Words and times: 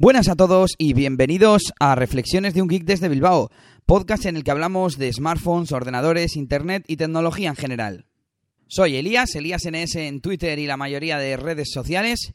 Buenas 0.00 0.28
a 0.28 0.36
todos 0.36 0.76
y 0.78 0.92
bienvenidos 0.92 1.74
a 1.80 1.96
Reflexiones 1.96 2.54
de 2.54 2.62
un 2.62 2.68
Geek 2.68 2.84
desde 2.84 3.08
Bilbao, 3.08 3.50
podcast 3.84 4.26
en 4.26 4.36
el 4.36 4.44
que 4.44 4.52
hablamos 4.52 4.96
de 4.96 5.12
smartphones, 5.12 5.72
ordenadores, 5.72 6.36
internet 6.36 6.84
y 6.86 6.96
tecnología 6.96 7.48
en 7.48 7.56
general. 7.56 8.06
Soy 8.68 8.94
Elías, 8.94 9.34
Elías 9.34 9.64
NS 9.68 9.96
en 9.96 10.20
Twitter 10.20 10.60
y 10.60 10.66
la 10.66 10.76
mayoría 10.76 11.18
de 11.18 11.36
redes 11.36 11.72
sociales, 11.72 12.32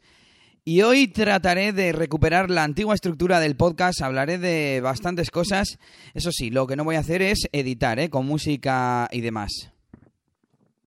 y 0.65 0.81
hoy 0.81 1.07
trataré 1.07 1.71
de 1.71 1.93
recuperar 1.93 2.49
la 2.49 2.65
antigua 2.65 2.95
estructura 2.95 3.39
del 3.39 3.55
podcast, 3.55 4.01
hablaré 4.01 4.39
de 4.39 4.81
bastantes 4.81 5.31
cosas, 5.31 5.79
eso 6.13 6.33
sí, 6.33 6.49
lo 6.49 6.67
que 6.67 6.75
no 6.75 6.83
voy 6.83 6.97
a 6.97 6.99
hacer 6.99 7.21
es 7.21 7.47
editar, 7.53 7.97
¿eh? 7.97 8.09
con 8.09 8.25
música 8.25 9.07
y 9.09 9.21
demás. 9.21 9.71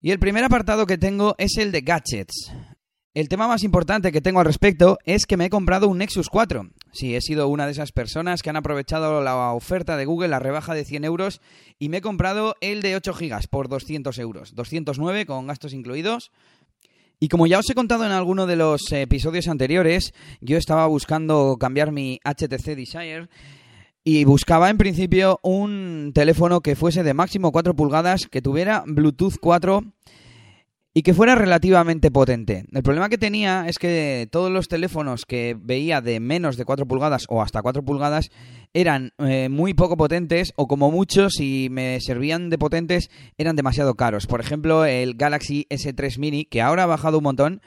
Y 0.01 0.09
el 0.09 0.17
primer 0.17 0.43
apartado 0.43 0.87
que 0.87 0.97
tengo 0.97 1.35
es 1.37 1.57
el 1.57 1.71
de 1.71 1.81
gadgets. 1.81 2.51
El 3.15 3.29
tema 3.29 3.47
más 3.47 3.63
importante 3.63 4.11
que 4.11 4.19
tengo 4.19 4.41
al 4.41 4.45
respecto 4.45 4.97
es 5.05 5.25
que 5.25 5.37
me 5.37 5.45
he 5.45 5.49
comprado 5.49 5.87
un 5.87 5.99
Nexus 5.99 6.27
4. 6.27 6.67
Sí, 6.91 7.15
he 7.15 7.21
sido 7.21 7.47
una 7.47 7.65
de 7.65 7.71
esas 7.71 7.93
personas 7.93 8.43
que 8.43 8.49
han 8.49 8.57
aprovechado 8.57 9.21
la 9.21 9.53
oferta 9.53 9.95
de 9.95 10.03
Google, 10.03 10.27
la 10.27 10.39
rebaja 10.39 10.73
de 10.73 10.83
100 10.83 11.05
euros, 11.05 11.39
y 11.79 11.87
me 11.87 11.97
he 11.97 12.01
comprado 12.01 12.57
el 12.59 12.81
de 12.81 12.97
8 12.97 13.13
GB 13.13 13.47
por 13.49 13.69
200 13.69 14.19
euros. 14.19 14.53
209 14.53 15.25
con 15.25 15.47
gastos 15.47 15.71
incluidos. 15.71 16.33
Y 17.17 17.29
como 17.29 17.47
ya 17.47 17.59
os 17.59 17.69
he 17.69 17.73
contado 17.73 18.05
en 18.05 18.11
alguno 18.11 18.47
de 18.47 18.57
los 18.57 18.91
episodios 18.91 19.47
anteriores, 19.47 20.13
yo 20.41 20.57
estaba 20.57 20.85
buscando 20.85 21.55
cambiar 21.57 21.93
mi 21.93 22.19
HTC 22.25 22.75
Desire 22.75 23.29
y 24.03 24.25
buscaba 24.25 24.69
en 24.69 24.77
principio 24.77 25.39
un 25.41 26.11
teléfono 26.13 26.59
que 26.59 26.75
fuese 26.75 27.01
de 27.03 27.13
máximo 27.13 27.53
4 27.53 27.77
pulgadas, 27.77 28.27
que 28.29 28.41
tuviera 28.41 28.83
Bluetooth 28.85 29.37
4 29.39 29.85
y 30.97 31.03
que 31.03 31.13
fuera 31.13 31.35
relativamente 31.35 32.09
potente. 32.09 32.63
El 32.71 32.81
problema 32.81 33.09
que 33.09 33.17
tenía 33.17 33.67
es 33.67 33.79
que 33.79 34.29
todos 34.31 34.49
los 34.49 34.69
teléfonos 34.69 35.25
que 35.25 35.53
veía 35.59 35.99
de 35.99 36.21
menos 36.21 36.55
de 36.55 36.63
4 36.63 36.87
pulgadas 36.87 37.25
o 37.27 37.41
hasta 37.41 37.61
4 37.61 37.83
pulgadas 37.83 38.31
eran 38.73 39.11
eh, 39.17 39.49
muy 39.49 39.73
poco 39.73 39.97
potentes 39.97 40.53
o 40.55 40.67
como 40.67 40.91
muchos 40.91 41.33
si 41.33 41.67
me 41.69 41.99
servían 41.99 42.49
de 42.49 42.57
potentes 42.57 43.09
eran 43.37 43.57
demasiado 43.57 43.95
caros. 43.95 44.25
Por 44.25 44.39
ejemplo, 44.39 44.85
el 44.85 45.15
Galaxy 45.15 45.67
S3 45.69 46.17
Mini, 46.17 46.45
que 46.45 46.61
ahora 46.61 46.83
ha 46.83 46.87
bajado 46.87 47.17
un 47.17 47.25
montón, 47.25 47.61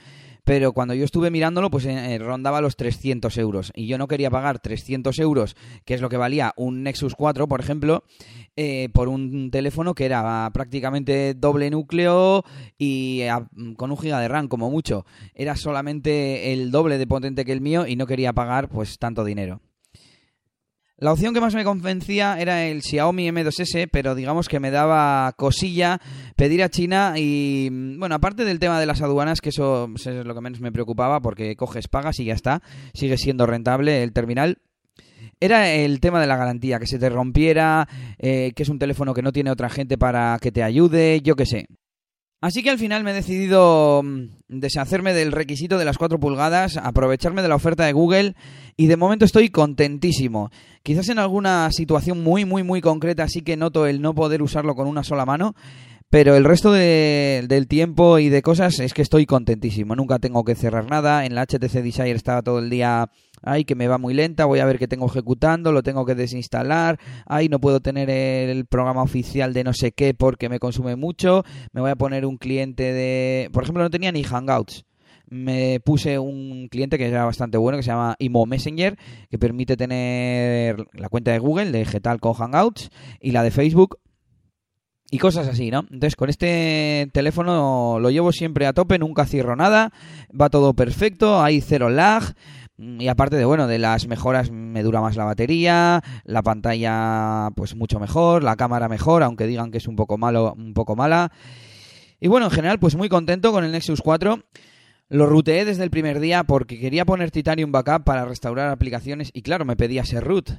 pero 0.49 0.73
cuando 0.73 0.95
yo 0.95 1.05
estuve 1.05 1.31
mirándolo, 1.31 1.71
pues 1.71 1.85
eh, 1.85 2.15
eh, 2.15 2.19
rondaba 2.19 2.63
los 2.63 2.75
300 2.75 3.37
euros. 3.37 3.71
Y 3.75 3.87
yo 3.87 3.99
no 3.99 4.09
quería 4.09 4.31
pagar 4.31 4.59
300 4.59 5.19
euros, 5.19 5.55
que 5.85 5.93
es 5.93 6.01
lo 6.01 6.09
que 6.09 6.17
valía 6.17 6.55
un 6.57 6.83
Nexus 6.83 7.15
4, 7.15 7.47
por 7.47 7.61
ejemplo, 7.61 8.03
eh, 8.57 8.89
por 8.95 9.09
un 9.09 9.51
teléfono 9.51 9.95
que 9.95 10.07
era 10.07 10.51
prácticamente 10.55 11.35
doble 11.35 11.69
núcleo 11.69 12.47
y 12.79 13.25
con 13.77 13.91
un 13.91 13.99
giga 13.99 14.21
de 14.21 14.29
RAM, 14.29 14.49
como 14.49 14.71
mucho. 14.71 15.05
Era 15.35 15.55
solamente 15.55 16.51
el 16.55 16.71
doble 16.71 16.97
de 16.97 17.07
potente 17.07 17.45
que 17.45 17.53
el 17.53 17.61
mío 17.61 17.87
y 17.87 17.97
no 17.97 18.07
quería 18.07 18.33
pagar 18.33 18.71
pues 18.71 18.99
tanto 18.99 19.25
dinero. 19.25 19.61
La 21.01 21.13
opción 21.13 21.33
que 21.33 21.41
más 21.41 21.55
me 21.55 21.63
convencía 21.63 22.41
era 22.41 22.67
el 22.67 22.83
Xiaomi 22.83 23.29
M2S, 23.29 23.89
pero 23.89 24.17
digamos 24.17 24.49
que 24.49 24.59
me 24.59 24.73
daba 24.73 25.33
cosilla 25.37 26.01
pedir 26.35 26.61
a 26.61 26.71
China 26.71 27.15
y, 27.17 27.69
bueno, 27.71 28.17
aparte 28.17 28.45
del 28.45 28.59
tema 28.59 28.81
de 28.81 28.87
las 28.87 29.01
aduanas, 29.01 29.41
que 29.41 29.51
eso 29.51 29.89
es 29.95 30.07
lo 30.07 30.35
que 30.35 30.41
menos 30.41 30.61
me 30.61 30.73
preocupaba 30.73 31.21
porque 31.21 31.55
coges, 31.55 31.87
pagas 31.87 32.19
y 32.19 32.25
ya 32.25 32.35
está, 32.35 32.63
sigue 32.95 33.17
siendo 33.17 33.47
rentable 33.47 34.03
el 34.03 34.13
terminal. 34.13 34.59
Era 35.39 35.71
el 35.71 36.01
tema 36.01 36.21
de 36.21 36.27
la 36.27 36.37
garantía, 36.37 36.81
que 36.81 36.89
se 36.89 36.99
te 36.99 37.09
rompiera, 37.09 37.89
eh, 38.19 38.51
que 38.57 38.65
es 38.65 38.69
un 38.69 38.81
teléfono 38.81 39.15
que 39.15 39.23
no 39.23 39.31
tiene 39.31 39.53
otra 39.53 39.69
gente 39.69 39.99
para 39.99 40.37
que 40.41 40.51
te 40.51 40.65
ayude, 40.65 41.21
yo 41.23 41.37
qué 41.37 41.47
sé. 41.47 41.69
Así 42.41 42.63
que 42.63 42.71
al 42.71 42.79
final 42.79 43.03
me 43.03 43.11
he 43.11 43.15
decidido 43.15 44.01
mm, 44.05 44.27
deshacerme 44.47 45.13
del 45.13 45.33
requisito 45.33 45.77
de 45.77 45.85
las 45.85 45.99
4 45.99 46.21
pulgadas, 46.21 46.77
aprovecharme 46.77 47.43
de 47.43 47.49
la 47.49 47.57
oferta 47.57 47.85
de 47.85 47.93
Google 47.93 48.37
y 48.77 48.87
de 48.87 48.97
momento 48.97 49.25
estoy 49.25 49.49
contentísimo. 49.49 50.51
Quizás 50.85 51.09
en 51.09 51.19
alguna 51.19 51.69
situación 51.73 52.23
muy, 52.23 52.45
muy, 52.45 52.63
muy 52.63 52.81
concreta 52.81 53.27
sí 53.27 53.43
que 53.43 53.57
noto 53.57 53.87
el 53.87 54.01
no 54.01 54.15
poder 54.15 54.41
usarlo 54.41 54.77
con 54.77 54.87
una 54.87 55.03
sola 55.03 55.27
mano, 55.27 55.57
pero 56.11 56.37
el 56.37 56.45
resto 56.45 56.73
del 56.73 57.67
tiempo 57.69 58.19
y 58.19 58.29
de 58.29 58.43
cosas 58.43 58.81
es 58.81 58.95
que 58.95 59.03
estoy 59.03 59.27
contentísimo. 59.27 59.95
Nunca 59.95 60.19
tengo 60.19 60.45
que 60.45 60.55
cerrar 60.55 60.89
nada. 60.89 61.27
En 61.27 61.35
la 61.35 61.47
HTC 61.47 61.83
Desire 61.83 62.11
estaba 62.13 62.43
todo 62.43 62.59
el 62.61 62.71
día 62.71 63.11
ay, 63.43 63.65
que 63.65 63.75
me 63.75 63.89
va 63.89 63.99
muy 63.99 64.15
lenta, 64.15 64.45
voy 64.45 64.61
a 64.61 64.65
ver 64.65 64.79
qué 64.79 64.89
tengo 64.89 65.07
ejecutando, 65.07 65.73
lo 65.73 65.83
tengo 65.83 66.05
que 66.05 66.15
desinstalar, 66.15 66.99
ay, 67.27 67.49
no 67.49 67.61
puedo 67.61 67.81
tener 67.81 68.11
el 68.11 68.67
programa 68.67 69.03
oficial 69.03 69.53
de 69.53 69.65
no 69.65 69.73
sé 69.73 69.93
qué 69.93 70.15
porque 70.15 70.49
me 70.49 70.59
consume 70.59 70.97
mucho, 70.97 71.45
me 71.73 71.81
voy 71.81 71.91
a 71.91 71.97
poner 71.97 72.27
un 72.27 72.37
cliente 72.37 72.93
de, 72.93 73.51
por 73.53 73.63
ejemplo, 73.63 73.83
no 73.83 73.91
tenía 73.91 74.13
ni 74.13 74.23
Hangouts. 74.25 74.85
Me 75.31 75.79
puse 75.81 76.19
un 76.19 76.69
cliente 76.71 76.97
que 76.97 77.07
era 77.07 77.27
bastante 77.27 77.59
bueno, 77.59 77.77
que 77.77 77.83
se 77.83 77.91
llama 77.91 78.17
Imo 78.19 78.47
Messenger, 78.47 78.97
que 79.29 79.39
permite 79.39 79.77
tener 79.77 80.87
la 80.95 81.11
cuenta 81.11 81.33
de 81.33 81.39
Google 81.39 81.71
de 81.71 81.85
Getal 81.85 82.19
con 82.19 82.33
Hangouts 82.33 82.91
y 83.21 83.33
la 83.33 83.43
de 83.43 83.51
Facebook 83.51 83.99
y 85.11 85.19
cosas 85.19 85.49
así, 85.49 85.71
¿no? 85.71 85.81
Entonces 85.91 86.17
con 86.17 86.29
este 86.29 87.09
teléfono 87.13 87.99
lo 88.01 88.11
llevo 88.11 88.33
siempre 88.33 88.67
a 88.67 88.73
tope, 88.73 88.99
nunca 88.99 89.25
cierro 89.25 89.57
nada, 89.57 89.93
va 90.39 90.51
todo 90.51 90.75
perfecto, 90.75 91.43
hay 91.43 91.61
cero 91.61 91.89
lag, 91.89 92.35
y 92.79 93.09
aparte 93.09 93.37
de, 93.37 93.45
bueno, 93.45 93.67
de 93.67 93.81
las 93.81 94.07
mejoras, 94.07 94.53
me 94.53 94.85
dura 94.85 95.01
más 95.01 95.17
la 95.17 95.25
batería, 95.25 96.03
la 96.25 96.43
pantalla 96.43 97.51
pues 97.57 97.75
mucho 97.75 97.99
mejor, 97.99 98.45
la 98.45 98.55
cámara 98.55 98.89
mejor, 98.89 99.25
aunque 99.25 99.49
digan 99.49 99.73
que 99.73 99.79
es 99.79 99.89
un 99.89 99.97
poco 99.97 100.17
malo, 100.17 100.55
un 100.57 100.75
poco 100.75 100.95
mala. 100.95 101.33
Y 102.21 102.29
bueno, 102.29 102.47
en 102.47 102.53
general, 102.53 102.79
pues 102.79 102.95
muy 102.95 103.09
contento 103.09 103.51
con 103.51 103.65
el 103.65 103.73
Nexus 103.73 104.01
4. 104.01 104.39
Lo 105.11 105.25
ruteé 105.25 105.65
desde 105.65 105.85
el 105.85 105.91
primer 105.91 106.21
día 106.21 106.45
porque 106.45 106.79
quería 106.79 107.07
poner 107.07 107.31
Titanium 107.31 107.73
Backup 107.73 108.05
para 108.05 108.27
restaurar 108.27 108.69
aplicaciones 108.69 109.31
y 109.33 109.41
claro, 109.41 109.65
me 109.65 109.75
pedía 109.75 110.05
ser 110.05 110.23
root. 110.23 110.51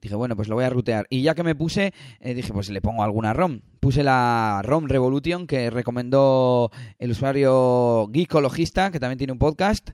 Dije, 0.00 0.14
bueno, 0.14 0.36
pues 0.36 0.46
lo 0.46 0.54
voy 0.54 0.64
a 0.64 0.70
rutear. 0.70 1.06
Y 1.10 1.22
ya 1.22 1.34
que 1.34 1.42
me 1.42 1.56
puse, 1.56 1.92
eh, 2.20 2.34
dije, 2.34 2.52
pues 2.52 2.70
le 2.70 2.80
pongo 2.80 3.02
alguna 3.02 3.32
ROM. 3.32 3.62
Puse 3.80 4.04
la 4.04 4.60
ROM 4.64 4.86
Revolution 4.86 5.48
que 5.48 5.70
recomendó 5.70 6.70
el 7.00 7.10
usuario 7.10 8.08
Geekologista, 8.12 8.92
que 8.92 9.00
también 9.00 9.18
tiene 9.18 9.32
un 9.32 9.40
podcast. 9.40 9.90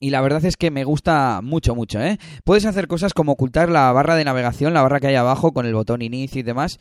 Y 0.00 0.08
la 0.08 0.22
verdad 0.22 0.42
es 0.46 0.56
que 0.56 0.70
me 0.70 0.84
gusta 0.84 1.40
mucho, 1.42 1.74
mucho, 1.74 2.00
¿eh? 2.00 2.18
Puedes 2.44 2.64
hacer 2.64 2.88
cosas 2.88 3.12
como 3.12 3.32
ocultar 3.32 3.68
la 3.68 3.92
barra 3.92 4.16
de 4.16 4.24
navegación, 4.24 4.72
la 4.72 4.80
barra 4.80 4.98
que 4.98 5.08
hay 5.08 5.14
abajo 5.14 5.52
con 5.52 5.66
el 5.66 5.74
botón 5.74 6.00
inicio 6.00 6.40
y 6.40 6.42
demás. 6.42 6.78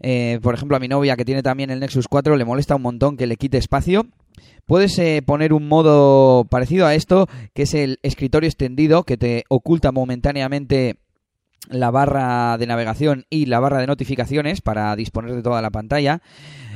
Eh, 0.00 0.38
por 0.42 0.54
ejemplo, 0.54 0.78
a 0.78 0.80
mi 0.80 0.88
novia 0.88 1.16
que 1.16 1.26
tiene 1.26 1.42
también 1.42 1.68
el 1.70 1.80
Nexus 1.80 2.08
4 2.08 2.36
le 2.36 2.44
molesta 2.46 2.76
un 2.76 2.82
montón 2.82 3.18
que 3.18 3.26
le 3.26 3.36
quite 3.36 3.58
espacio. 3.58 4.06
Puedes 4.66 4.98
eh, 4.98 5.22
poner 5.24 5.52
un 5.52 5.68
modo 5.68 6.44
parecido 6.44 6.86
a 6.86 6.94
esto, 6.94 7.28
que 7.54 7.62
es 7.62 7.74
el 7.74 7.98
escritorio 8.02 8.48
extendido, 8.48 9.04
que 9.04 9.16
te 9.16 9.44
oculta 9.48 9.92
momentáneamente 9.92 10.96
la 11.70 11.90
barra 11.90 12.56
de 12.58 12.66
navegación 12.66 13.26
y 13.30 13.46
la 13.46 13.60
barra 13.60 13.78
de 13.78 13.86
notificaciones 13.86 14.60
para 14.60 14.94
disponer 14.96 15.34
de 15.34 15.42
toda 15.42 15.62
la 15.62 15.70
pantalla. 15.70 16.22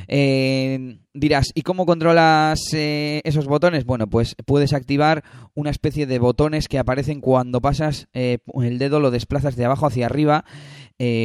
Eh, 0.09 0.99
dirás, 1.15 1.53
¿y 1.55 1.63
cómo 1.63 1.87
controlas 1.87 2.61
eh, 2.75 3.21
esos 3.25 3.47
botones? 3.47 3.85
Bueno, 3.85 4.09
pues 4.09 4.35
puedes 4.45 4.73
activar 4.73 5.25
una 5.55 5.71
especie 5.71 6.07
de 6.07 6.19
botones 6.19 6.69
que 6.69 6.79
aparecen 6.79 7.21
cuando 7.21 7.61
pasas 7.61 8.09
eh, 8.13 8.39
el 8.63 8.79
dedo, 8.79 9.01
lo 9.01 9.11
desplazas 9.11 9.57
de 9.57 9.65
abajo 9.65 9.87
hacia 9.87 10.07
arriba 10.07 10.45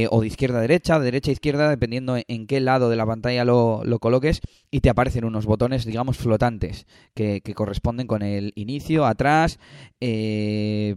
o 0.10 0.22
de 0.22 0.28
izquierda 0.28 0.58
a 0.58 0.62
derecha, 0.62 0.98
de 0.98 1.06
derecha 1.06 1.30
a 1.30 1.34
izquierda, 1.34 1.70
dependiendo 1.70 2.18
en 2.28 2.48
qué 2.48 2.60
lado 2.60 2.90
de 2.90 2.96
la 2.96 3.06
pantalla 3.06 3.46
lo, 3.46 3.84
coloques, 4.02 4.42
y 4.72 4.80
te 4.80 4.90
aparecen 4.90 5.24
unos 5.24 5.46
botones, 5.46 5.86
digamos, 5.86 6.18
flotantes 6.18 6.88
que, 7.14 7.42
que 7.42 7.54
corresponden 7.54 8.08
con 8.08 8.24
el 8.24 8.54
inicio, 8.56 9.06
atrás, 9.06 9.60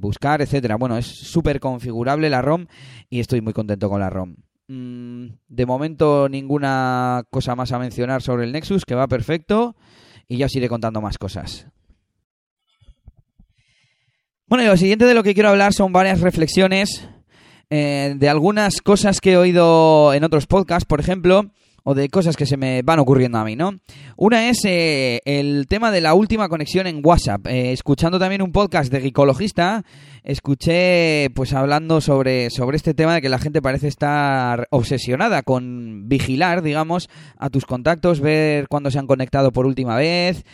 buscar, 0.00 0.40
etcétera. 0.40 0.76
Bueno, 0.76 0.96
es 0.96 1.04
súper 1.04 1.60
configurable 1.60 2.30
la 2.30 2.40
ROM 2.40 2.68
y 3.10 3.20
estoy 3.20 3.42
muy 3.42 3.52
contento 3.52 3.90
con 3.90 4.00
la 4.00 4.08
ROM. 4.08 4.36
Mm, 4.72 5.30
de 5.48 5.66
momento 5.66 6.28
ninguna 6.28 7.24
cosa 7.30 7.56
más 7.56 7.72
a 7.72 7.80
mencionar 7.80 8.22
sobre 8.22 8.44
el 8.44 8.52
Nexus, 8.52 8.84
que 8.84 8.94
va 8.94 9.08
perfecto. 9.08 9.74
Y 10.28 10.36
ya 10.36 10.46
os 10.46 10.54
iré 10.54 10.68
contando 10.68 11.00
más 11.00 11.18
cosas. 11.18 11.66
Bueno, 14.46 14.62
y 14.62 14.68
lo 14.68 14.76
siguiente 14.76 15.06
de 15.06 15.14
lo 15.14 15.24
que 15.24 15.34
quiero 15.34 15.48
hablar 15.48 15.72
son 15.72 15.92
varias 15.92 16.20
reflexiones 16.20 17.08
eh, 17.68 18.14
de 18.16 18.28
algunas 18.28 18.80
cosas 18.80 19.20
que 19.20 19.32
he 19.32 19.36
oído 19.36 20.14
en 20.14 20.22
otros 20.22 20.46
podcasts, 20.46 20.86
por 20.86 21.00
ejemplo, 21.00 21.50
o 21.90 21.94
de 21.94 22.08
cosas 22.08 22.36
que 22.36 22.46
se 22.46 22.56
me 22.56 22.82
van 22.82 23.00
ocurriendo 23.00 23.38
a 23.38 23.44
mí, 23.44 23.56
¿no? 23.56 23.74
Una 24.16 24.48
es 24.48 24.64
eh, 24.64 25.20
el 25.24 25.66
tema 25.68 25.90
de 25.90 26.00
la 26.00 26.14
última 26.14 26.48
conexión 26.48 26.86
en 26.86 27.00
WhatsApp. 27.02 27.48
Eh, 27.48 27.72
escuchando 27.72 28.20
también 28.20 28.42
un 28.42 28.52
podcast 28.52 28.92
de 28.92 29.00
gicologista, 29.00 29.84
escuché 30.22 31.30
pues 31.34 31.52
hablando 31.52 32.00
sobre, 32.00 32.48
sobre 32.50 32.76
este 32.76 32.94
tema 32.94 33.14
de 33.14 33.22
que 33.22 33.28
la 33.28 33.40
gente 33.40 33.60
parece 33.60 33.88
estar 33.88 34.68
obsesionada 34.70 35.42
con 35.42 36.08
vigilar, 36.08 36.62
digamos, 36.62 37.08
a 37.36 37.50
tus 37.50 37.66
contactos, 37.66 38.20
ver 38.20 38.68
cuándo 38.68 38.92
se 38.92 39.00
han 39.00 39.08
conectado 39.08 39.50
por 39.50 39.66
última 39.66 39.96
vez 39.96 40.44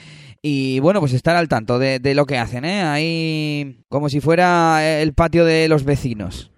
y 0.40 0.80
bueno, 0.80 1.00
pues 1.00 1.12
estar 1.12 1.36
al 1.36 1.48
tanto 1.48 1.78
de, 1.78 2.14
lo 2.14 2.24
que 2.24 2.38
hacen, 2.38 2.64
¿eh? 2.64 2.80
Ahí 2.80 3.84
como 3.90 4.08
si 4.08 4.20
fuera 4.20 5.00
el 5.00 5.12
patio 5.12 5.44
de 5.44 5.68
los 5.68 5.84
vecinos. 5.84 6.50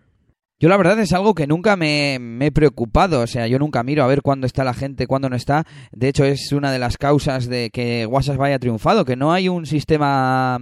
Yo 0.61 0.69
la 0.69 0.77
verdad 0.77 0.99
es 0.99 1.13
algo 1.13 1.35
que 1.35 1.47
nunca 1.47 1.77
me, 1.77 2.17
he 2.41 2.51
preocupado, 2.51 3.21
o 3.21 3.27
sea, 3.29 3.47
yo 3.47 3.61
nunca 3.61 3.85
miro 3.85 4.03
a 4.03 4.09
ver 4.09 4.23
cuándo 4.23 4.45
está 4.45 4.65
la 4.65 4.75
gente, 4.75 5.07
cuándo 5.07 5.29
no 5.29 5.37
está. 5.37 5.65
De 5.93 6.09
hecho, 6.09 6.25
es 6.25 6.51
una 6.51 6.73
de 6.73 6.81
las 6.81 6.97
causas 6.97 7.49
de 7.49 7.71
que 7.71 8.07
WhatsApp 8.07 8.39
vaya 8.39 8.59
triunfado, 8.59 9.05
que 9.05 9.15
no 9.15 9.33
hay 9.33 9.49
un 9.49 9.67
sistema 9.67 10.59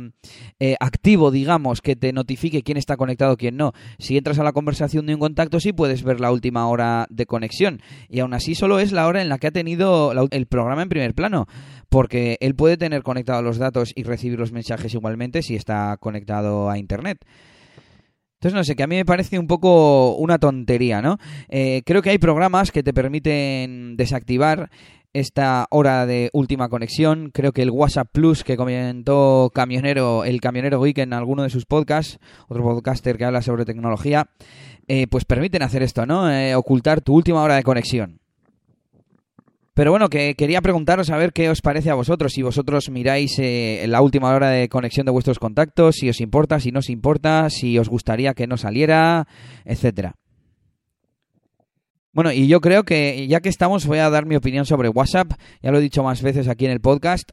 eh, 0.61 0.77
activo, 0.81 1.31
digamos, 1.31 1.81
que 1.81 1.97
te 1.97 2.13
notifique 2.13 2.63
quién 2.63 2.77
está 2.77 2.99
conectado, 2.99 3.39
quién 3.39 3.57
no. 3.57 3.73
Si 3.99 4.19
entras 4.19 4.39
a 4.39 4.45
la 4.45 4.53
conversación 4.53 5.07
de 5.07 5.15
un 5.15 5.21
contacto, 5.21 5.61
sí 5.61 5.73
puedes 5.73 6.03
ver 6.03 6.21
la 6.21 6.31
última 6.31 6.69
hora 6.69 7.07
de 7.09 7.25
conexión. 7.25 7.81
Y 8.11 8.21
aún 8.21 8.35
así 8.35 8.55
solo 8.55 8.81
es 8.81 8.93
la 8.93 9.07
hora 9.07 9.23
en 9.23 9.31
la 9.31 9.39
que 9.39 9.47
ha 9.47 9.53
tenido 9.53 10.13
el 10.31 10.47
programa 10.47 10.83
en 10.83 10.91
primer 10.91 11.15
plano, 11.15 11.47
porque 11.89 12.37
él 12.41 12.55
puede 12.55 12.77
tener 12.77 13.03
conectados 13.03 13.43
los 13.43 13.57
datos 13.57 13.93
y 13.95 14.03
recibir 14.03 14.39
los 14.39 14.53
mensajes 14.53 14.93
igualmente 14.93 15.41
si 15.41 15.57
está 15.57 15.97
conectado 15.97 16.69
a 16.69 16.77
Internet. 16.77 17.25
Entonces, 18.47 18.61
no 18.61 18.65
sé, 18.65 18.77
que 18.77 18.85
a 18.85 18.87
mí 18.87 18.95
me 18.95 19.05
parece 19.05 19.41
un 19.41 19.49
poco 19.49 20.15
una 20.15 20.39
tontería, 20.39 21.03
¿no? 21.03 21.19
Eh, 21.49 21.83
creo 21.85 22.01
que 22.01 22.11
hay 22.11 22.19
programas 22.19 22.71
que 22.71 22.85
te 22.85 22.95
permiten 22.95 23.97
desactivar 23.97 24.71
esta 25.13 25.67
hora 25.71 26.07
de 26.07 26.31
última 26.33 26.69
conexión. 26.69 27.31
Creo 27.35 27.51
que 27.51 27.63
el 27.63 27.73
WhatsApp 27.73 28.09
Plus 28.13 28.45
que 28.45 28.57
comentó 28.57 29.51
Camionero, 29.53 30.23
el 30.23 30.41
Camionero 30.41 30.81
Week 30.81 30.97
en 30.99 31.13
alguno 31.13 31.43
de 31.43 31.51
sus 31.51 31.67
podcasts, 31.67 32.21
otro 32.47 32.63
podcaster 32.63 33.19
que 33.19 33.25
habla 33.25 33.43
sobre 33.43 33.65
tecnología, 33.65 34.29
eh, 34.87 35.09
pues 35.09 35.25
permiten 35.25 35.65
hacer 35.65 35.83
esto, 35.83 36.07
¿no? 36.07 36.31
Eh, 36.31 36.55
ocultar 36.55 37.01
tu 37.01 37.15
última 37.15 37.43
hora 37.43 37.57
de 37.57 37.65
conexión. 37.65 38.21
Pero 39.77 39.91
bueno, 39.91 40.09
que 40.09 40.37
quería 40.37 40.63
preguntaros 40.63 41.11
a 41.11 41.19
ver 41.19 41.35
qué 41.35 41.51
os 41.51 41.61
parece 41.61 41.91
a 41.91 41.95
vosotros, 41.95 42.33
si 42.33 42.41
vosotros 42.41 42.89
miráis 42.89 43.39
eh, 43.39 43.85
la 43.89 44.01
última 44.01 44.35
hora 44.35 44.49
de 44.49 44.71
conexión 44.71 45.05
de 45.05 45.13
vuestros 45.13 45.39
contactos, 45.39 45.97
si 45.97 46.09
os 46.09 46.23
importa, 46.23 46.59
si 46.61 46.73
no 46.73 46.79
os 46.79 46.89
importa, 46.89 47.51
si 47.51 47.79
os 47.79 47.91
gustaría 47.91 48.33
que 48.33 48.47
no 48.47 48.57
saliera, 48.57 49.29
etcétera. 49.67 50.15
Bueno, 52.11 52.33
y 52.33 52.47
yo 52.47 52.63
creo 52.63 52.85
que 52.85 53.27
ya 53.29 53.41
que 53.41 53.51
estamos 53.51 53.87
voy 53.87 53.99
a 53.99 54.09
dar 54.09 54.25
mi 54.25 54.37
opinión 54.37 54.65
sobre 54.65 54.89
WhatsApp, 54.89 55.33
ya 55.61 55.71
lo 55.71 55.77
he 55.77 55.83
dicho 55.83 56.03
más 56.03 56.23
veces 56.23 56.49
aquí 56.49 56.65
en 56.65 56.73
el 56.73 56.81
podcast, 56.81 57.33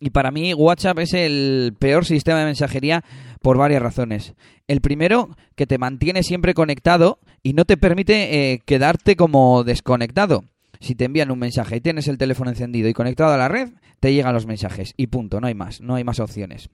y 0.00 0.10
para 0.10 0.32
mí 0.32 0.54
WhatsApp 0.54 0.98
es 0.98 1.14
el 1.14 1.76
peor 1.78 2.06
sistema 2.06 2.40
de 2.40 2.46
mensajería 2.46 3.04
por 3.40 3.56
varias 3.56 3.82
razones. 3.82 4.34
El 4.66 4.80
primero, 4.80 5.28
que 5.54 5.68
te 5.68 5.78
mantiene 5.78 6.24
siempre 6.24 6.54
conectado 6.54 7.20
y 7.40 7.52
no 7.52 7.64
te 7.66 7.76
permite 7.76 8.52
eh, 8.52 8.58
quedarte 8.66 9.14
como 9.14 9.62
desconectado 9.62 10.42
si 10.82 10.96
te 10.96 11.04
envían 11.04 11.30
un 11.30 11.38
mensaje 11.38 11.76
y 11.76 11.80
tienes 11.80 12.08
el 12.08 12.18
teléfono 12.18 12.50
encendido 12.50 12.88
y 12.88 12.92
conectado 12.92 13.32
a 13.32 13.36
la 13.36 13.48
red, 13.48 13.70
te 14.00 14.12
llegan 14.12 14.34
los 14.34 14.46
mensajes 14.46 14.94
y 14.96 15.06
punto, 15.06 15.40
no 15.40 15.46
hay 15.46 15.54
más, 15.54 15.80
no 15.80 15.94
hay 15.94 16.02
más 16.02 16.18
opciones. 16.18 16.70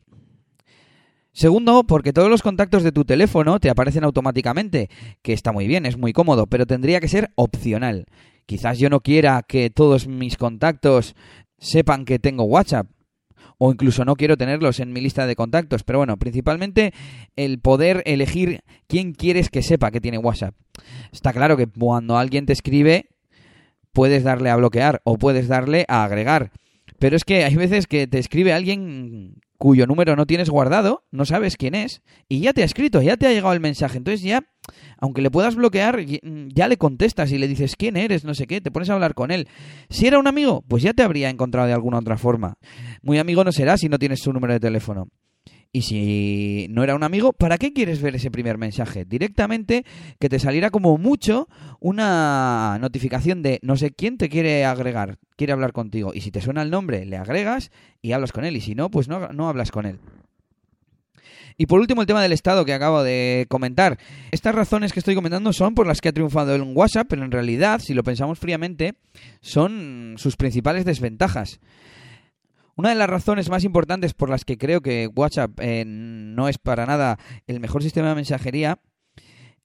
Segundo, 1.33 1.85
porque 1.85 2.15
todos 2.15 2.31
los 2.31 2.43
contactos 2.43 2.83
de 2.83 2.91
tu 2.91 3.05
teléfono 3.05 3.61
te 3.61 3.69
aparecen 3.69 4.05
automáticamente, 4.05 4.89
que 5.21 5.35
está 5.35 5.53
muy 5.53 5.67
bien, 5.67 5.85
es 5.85 5.99
muy 5.99 6.15
cómodo, 6.15 6.47
pero 6.47 6.67
tendría 6.67 7.01
que 7.01 7.09
ser 7.09 7.31
opcional. 7.35 8.07
Quizás 8.47 8.79
yo 8.79 8.89
no 8.89 9.01
quiera 9.01 9.43
que 9.47 9.69
todos 9.69 10.09
mis 10.09 10.39
contactos 10.39 11.15
sepan 11.59 12.07
que 12.07 12.19
tengo 12.19 12.45
WhatsApp, 12.45 12.89
o 13.59 13.71
incluso 13.71 14.07
no 14.07 14.17
quiero 14.17 14.39
tenerlos 14.39 14.81
en 14.81 14.93
mi 14.95 15.03
lista 15.03 15.27
de 15.27 15.37
contactos, 15.37 15.83
pero 15.83 15.99
bueno, 15.99 16.17
principalmente 16.17 16.95
el 17.37 17.61
poder 17.61 18.03
elegir 18.07 18.63
quién 18.87 19.13
quieres 19.13 19.51
que 19.51 19.63
sepa 19.63 19.91
que 19.91 20.01
tiene 20.01 20.17
WhatsApp. 20.17 20.55
Está 21.13 21.35
claro 21.35 21.59
que 21.59 21.67
cuando 21.67 22.17
alguien 22.17 22.47
te 22.47 22.55
escribe, 22.55 23.11
puedes 23.99 24.23
darle 24.23 24.49
a 24.49 24.55
bloquear 24.55 25.01
o 25.03 25.19
puedes 25.19 25.49
darle 25.49 25.85
a 25.89 26.05
agregar. 26.05 26.53
Pero 27.01 27.17
es 27.17 27.25
que 27.25 27.43
hay 27.43 27.57
veces 27.57 27.89
que 27.89 28.07
te 28.07 28.21
escribe 28.21 28.53
alguien 28.53 29.41
cuyo 29.57 29.89
número 29.89 30.15
no 30.15 30.25
tienes 30.25 30.51
guardado, 30.51 31.05
no 31.11 31.25
sabes 31.25 31.57
quién 31.57 31.75
es, 31.75 32.01
y 32.29 32.39
ya 32.39 32.53
te 32.53 32.63
ha 32.63 32.65
escrito, 32.65 33.03
ya 33.03 33.17
te 33.17 33.27
ha 33.27 33.33
llegado 33.33 33.55
el 33.55 33.59
mensaje. 33.59 33.99
Entonces 33.99 34.23
ya, 34.23 34.45
aunque 35.01 35.21
le 35.21 35.33
puedas 35.33 35.57
bloquear, 35.57 35.99
ya 36.55 36.69
le 36.69 36.77
contestas 36.77 37.33
y 37.33 37.39
le 37.39 37.49
dices 37.49 37.75
quién 37.75 37.97
eres, 37.97 38.23
no 38.23 38.35
sé 38.35 38.47
qué, 38.47 38.61
te 38.61 38.71
pones 38.71 38.89
a 38.89 38.95
hablar 38.95 39.15
con 39.15 39.33
él. 39.33 39.49
Si 39.91 40.07
era 40.07 40.21
un 40.21 40.29
amigo, 40.29 40.63
pues 40.69 40.85
ya 40.85 40.93
te 40.93 41.03
habría 41.03 41.29
encontrado 41.29 41.67
de 41.67 41.73
alguna 41.73 41.99
otra 41.99 42.17
forma. 42.17 42.55
Muy 43.03 43.19
amigo 43.19 43.43
no 43.43 43.51
será 43.51 43.77
si 43.79 43.89
no 43.89 43.99
tienes 43.99 44.21
su 44.21 44.33
número 44.33 44.53
de 44.53 44.61
teléfono. 44.61 45.09
Y 45.71 45.83
si 45.83 46.67
no 46.71 46.83
era 46.83 46.95
un 46.95 47.03
amigo, 47.03 47.33
¿para 47.33 47.59
qué 47.59 47.73
quieres 47.73 48.01
ver 48.01 48.17
ese 48.17 48.31
primer 48.31 48.57
mensaje? 48.57 49.05
Directamente 49.05 49.85
que 50.19 50.29
te 50.29 50.39
saliera 50.39 50.71
como 50.71 50.97
mucho 50.97 51.49
una 51.79 52.79
notificación 52.81 53.43
de 53.43 53.59
no 53.63 53.77
sé 53.77 53.91
quién 53.91 54.17
te 54.17 54.31
quiere 54.31 54.65
agregar, 54.65 55.19
quiere 55.37 55.53
hablar 55.53 55.73
contigo. 55.73 56.13
Y 56.15 56.23
si 56.23 56.31
te 56.31 56.41
suena 56.41 56.63
el 56.63 56.71
nombre, 56.71 57.05
le 57.05 57.19
agregas 57.19 57.71
y 58.01 58.13
hablas 58.13 58.33
con 58.33 58.45
él. 58.45 58.57
Y 58.57 58.63
si 58.63 58.75
no, 58.75 58.91
pues 58.91 59.09
no, 59.09 59.29
no 59.29 59.49
hablas 59.49 59.71
con 59.71 59.85
él. 59.85 59.99
Y 61.61 61.67
por 61.67 61.81
último, 61.81 62.01
el 62.01 62.07
tema 62.07 62.23
del 62.23 62.33
estado 62.33 62.65
que 62.65 62.73
acabo 62.73 63.03
de 63.03 63.47
comentar. 63.49 63.99
Estas 64.31 64.55
razones 64.55 64.93
que 64.93 65.01
estoy 65.01 65.17
comentando 65.17 65.53
son 65.53 65.75
por 65.75 65.89
las 65.89 66.01
que 66.01 66.09
ha 66.09 66.13
triunfado 66.13 66.55
el 66.55 66.63
WhatsApp, 66.63 67.09
pero 67.11 67.25
en 67.25 67.33
realidad, 67.33 67.81
si 67.81 67.95
lo 67.95 68.05
pensamos 68.05 68.39
fríamente, 68.39 68.95
son 69.41 70.15
sus 70.19 70.37
principales 70.37 70.85
desventajas. 70.85 71.59
Una 72.79 72.91
de 72.91 72.95
las 72.95 73.11
razones 73.11 73.51
más 73.51 73.65
importantes 73.65 74.15
por 74.15 74.31
las 74.31 74.45
que 74.45 74.57
creo 74.57 74.81
que 74.81 75.09
WhatsApp 75.09 75.51
eh, 75.59 75.83
no 75.85 76.47
es 76.49 76.59
para 76.59 76.87
nada 76.87 77.19
el 77.49 77.59
mejor 77.59 77.83
sistema 77.83 78.11
de 78.11 78.15
mensajería 78.15 78.79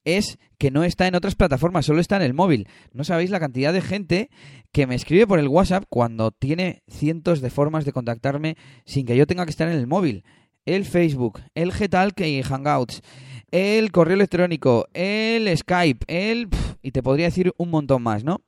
es 0.03 0.39
que 0.57 0.71
no 0.71 0.83
está 0.83 1.05
en 1.05 1.13
otras 1.13 1.35
plataformas, 1.35 1.85
solo 1.85 1.99
está 1.99 2.15
en 2.15 2.23
el 2.23 2.33
móvil. 2.33 2.67
No 2.91 3.03
sabéis 3.03 3.29
la 3.29 3.39
cantidad 3.39 3.71
de 3.71 3.81
gente 3.81 4.31
que 4.71 4.87
me 4.87 4.95
escribe 4.95 5.27
por 5.27 5.37
el 5.37 5.47
WhatsApp 5.47 5.83
cuando 5.89 6.31
tiene 6.31 6.81
cientos 6.87 7.39
de 7.41 7.51
formas 7.51 7.85
de 7.85 7.91
contactarme 7.91 8.57
sin 8.83 9.05
que 9.05 9.15
yo 9.15 9.27
tenga 9.27 9.45
que 9.45 9.51
estar 9.51 9.69
en 9.69 9.77
el 9.77 9.85
móvil. 9.85 10.23
El 10.65 10.83
Facebook, 10.83 11.39
el 11.53 11.71
Getalk 11.71 12.19
y 12.21 12.41
Hangouts, 12.41 13.03
el 13.51 13.91
correo 13.91 14.15
electrónico, 14.15 14.87
el 14.95 15.55
Skype, 15.55 16.03
el... 16.07 16.49
y 16.81 16.89
te 16.89 17.03
podría 17.03 17.27
decir 17.27 17.53
un 17.57 17.69
montón 17.69 18.01
más, 18.01 18.23
¿no? 18.23 18.41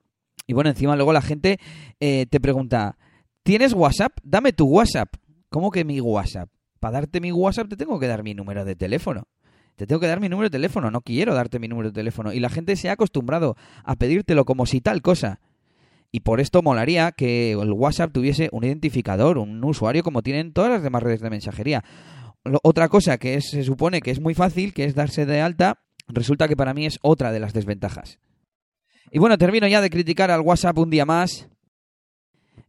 Y 0.47 0.53
bueno, 0.53 0.71
encima 0.71 0.95
luego 0.95 1.13
la 1.13 1.21
gente 1.21 1.59
eh, 1.99 2.25
te 2.27 2.39
pregunta, 2.39 2.97
¿Tienes 3.45 3.73
WhatsApp? 3.73 4.17
Dame 4.23 4.53
tu 4.53 4.65
WhatsApp. 4.65 5.13
¿Cómo 5.49 5.69
que 5.69 5.85
mi 5.85 6.01
WhatsApp? 6.01 6.49
Para 6.79 6.93
darte 6.93 7.21
mi 7.21 7.31
WhatsApp 7.31 7.69
te 7.69 7.77
tengo 7.77 7.99
que 7.99 8.07
dar 8.07 8.23
mi 8.23 8.33
número 8.33 8.65
de 8.65 8.75
teléfono. 8.75 9.27
Te 9.75 9.85
tengo 9.85 10.01
que 10.01 10.07
dar 10.07 10.19
mi 10.19 10.29
número 10.29 10.49
de 10.49 10.57
teléfono. 10.57 10.89
No 10.89 11.01
quiero 11.01 11.35
darte 11.35 11.59
mi 11.59 11.67
número 11.67 11.89
de 11.89 11.93
teléfono. 11.93 12.33
Y 12.33 12.39
la 12.39 12.49
gente 12.49 12.75
se 12.75 12.89
ha 12.89 12.93
acostumbrado 12.93 13.55
a 13.83 13.97
pedírtelo 13.97 14.45
como 14.45 14.65
si 14.65 14.81
tal 14.81 15.03
cosa. 15.03 15.41
Y 16.11 16.21
por 16.21 16.39
esto 16.39 16.63
molaría 16.63 17.11
que 17.11 17.51
el 17.51 17.71
WhatsApp 17.71 18.11
tuviese 18.11 18.49
un 18.51 18.63
identificador, 18.63 19.37
un 19.37 19.63
usuario 19.63 20.01
como 20.01 20.23
tienen 20.23 20.51
todas 20.51 20.71
las 20.71 20.81
demás 20.81 21.03
redes 21.03 21.21
de 21.21 21.29
mensajería. 21.29 21.83
Otra 22.63 22.89
cosa 22.89 23.19
que 23.19 23.39
se 23.41 23.61
supone 23.61 24.01
que 24.01 24.09
es 24.09 24.19
muy 24.19 24.33
fácil, 24.33 24.73
que 24.73 24.85
es 24.85 24.95
darse 24.95 25.27
de 25.27 25.41
alta, 25.41 25.83
resulta 26.07 26.47
que 26.47 26.57
para 26.57 26.73
mí 26.73 26.87
es 26.87 26.97
otra 27.03 27.31
de 27.31 27.41
las 27.41 27.53
desventajas. 27.53 28.17
Y 29.11 29.19
bueno, 29.19 29.37
termino 29.37 29.67
ya 29.67 29.81
de 29.81 29.91
criticar 29.91 30.31
al 30.31 30.41
WhatsApp 30.41 30.79
un 30.79 30.89
día 30.89 31.05
más. 31.05 31.47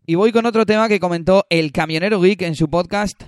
Y 0.09 0.15
voy 0.15 0.31
con 0.31 0.47
otro 0.47 0.65
tema 0.67 0.89
que 0.89 1.01
comentó 1.01 1.47
el 1.51 1.73
camionero 1.73 2.21
geek 2.21 2.43
en 2.43 2.55
su 2.55 2.71
podcast, 2.71 3.25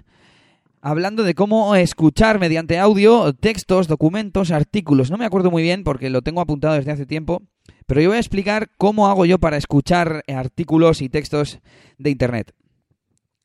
hablando 0.80 1.25
de 1.25 1.34
cómo 1.34 1.75
escuchar 1.75 2.38
mediante 2.38 2.78
audio 2.78 3.32
textos, 3.32 3.88
documentos, 3.88 4.52
artículos. 4.52 5.10
No 5.10 5.17
me 5.17 5.24
acuerdo 5.24 5.50
muy 5.50 5.64
bien 5.64 5.82
porque 5.82 6.08
lo 6.08 6.22
tengo 6.22 6.41
apuntado 6.41 6.74
desde 6.74 6.93
hace 6.93 7.05
tiempo, 7.05 7.43
pero 7.86 8.00
yo 8.00 8.10
voy 8.10 8.19
a 8.19 8.20
explicar 8.20 8.70
cómo 8.79 9.08
hago 9.08 9.26
yo 9.26 9.41
para 9.41 9.56
escuchar 9.56 10.22
artículos 10.29 11.03
y 11.03 11.08
textos 11.08 11.58
de 11.98 12.10
Internet. 12.10 12.55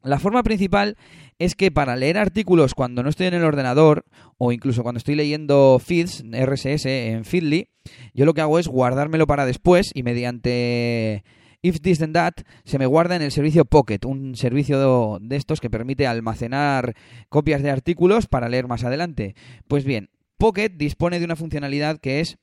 La 0.04 0.20
forma 0.20 0.44
principal 0.44 0.96
es 1.40 1.56
que 1.56 1.72
para 1.72 1.96
leer 1.96 2.20
artículos 2.20 2.76
cuando 2.76 3.02
no 3.02 3.10
estoy 3.10 3.26
en 3.26 3.34
el 3.34 3.46
ordenador 3.46 4.06
o 4.38 4.52
incluso 4.52 4.84
cuando 4.84 5.00
estoy 5.00 5.16
leyendo 5.16 5.82
feeds 5.84 6.24
RSS 6.24 6.86
en 6.86 7.26
Feedly, 7.26 7.70
yo 8.14 8.26
lo 8.26 8.36
que 8.36 8.42
hago 8.42 8.60
es 8.60 8.68
guardármelo 8.68 9.26
para 9.26 9.48
después 9.48 9.90
y 9.96 10.04
mediante 10.04 11.24
If 11.64 11.80
This 11.80 12.00
Then 12.00 12.12
That 12.12 12.34
se 12.66 12.78
me 12.78 12.86
guarda 12.86 13.16
en 13.16 13.22
el 13.22 13.32
servicio 13.32 13.64
Pocket, 13.64 14.00
un 14.06 14.36
servicio 14.36 15.18
de 15.22 15.36
estos 15.38 15.62
que 15.62 15.70
permite 15.70 16.06
almacenar 16.06 16.94
copias 17.30 17.64
de 17.64 17.72
artículos 17.72 18.28
para 18.28 18.50
leer 18.50 18.68
más 18.68 18.84
adelante. 18.84 19.34
Pues 19.70 19.86
bien, 19.86 20.10
Pocket 20.38 20.70
dispone 20.70 21.20
de 21.20 21.26
una 21.26 21.38
funcionalidad 21.38 22.00
que 22.00 22.20
es 22.20 22.38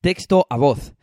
texto 0.00 0.46
a 0.50 0.56
voz. 0.56 0.94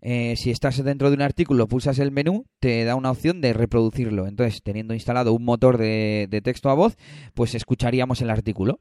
Eh, 0.00 0.36
si 0.36 0.50
estás 0.50 0.82
dentro 0.82 1.10
de 1.10 1.16
un 1.16 1.22
artículo, 1.22 1.66
pulsas 1.66 1.98
el 1.98 2.12
menú, 2.12 2.46
te 2.60 2.84
da 2.84 2.94
una 2.94 3.10
opción 3.10 3.40
de 3.40 3.52
reproducirlo. 3.52 4.28
Entonces, 4.28 4.62
teniendo 4.62 4.94
instalado 4.94 5.32
un 5.32 5.44
motor 5.44 5.76
de, 5.76 6.28
de 6.30 6.40
texto 6.40 6.70
a 6.70 6.74
voz, 6.74 6.96
pues 7.34 7.56
escucharíamos 7.56 8.22
el 8.22 8.30
artículo. 8.30 8.78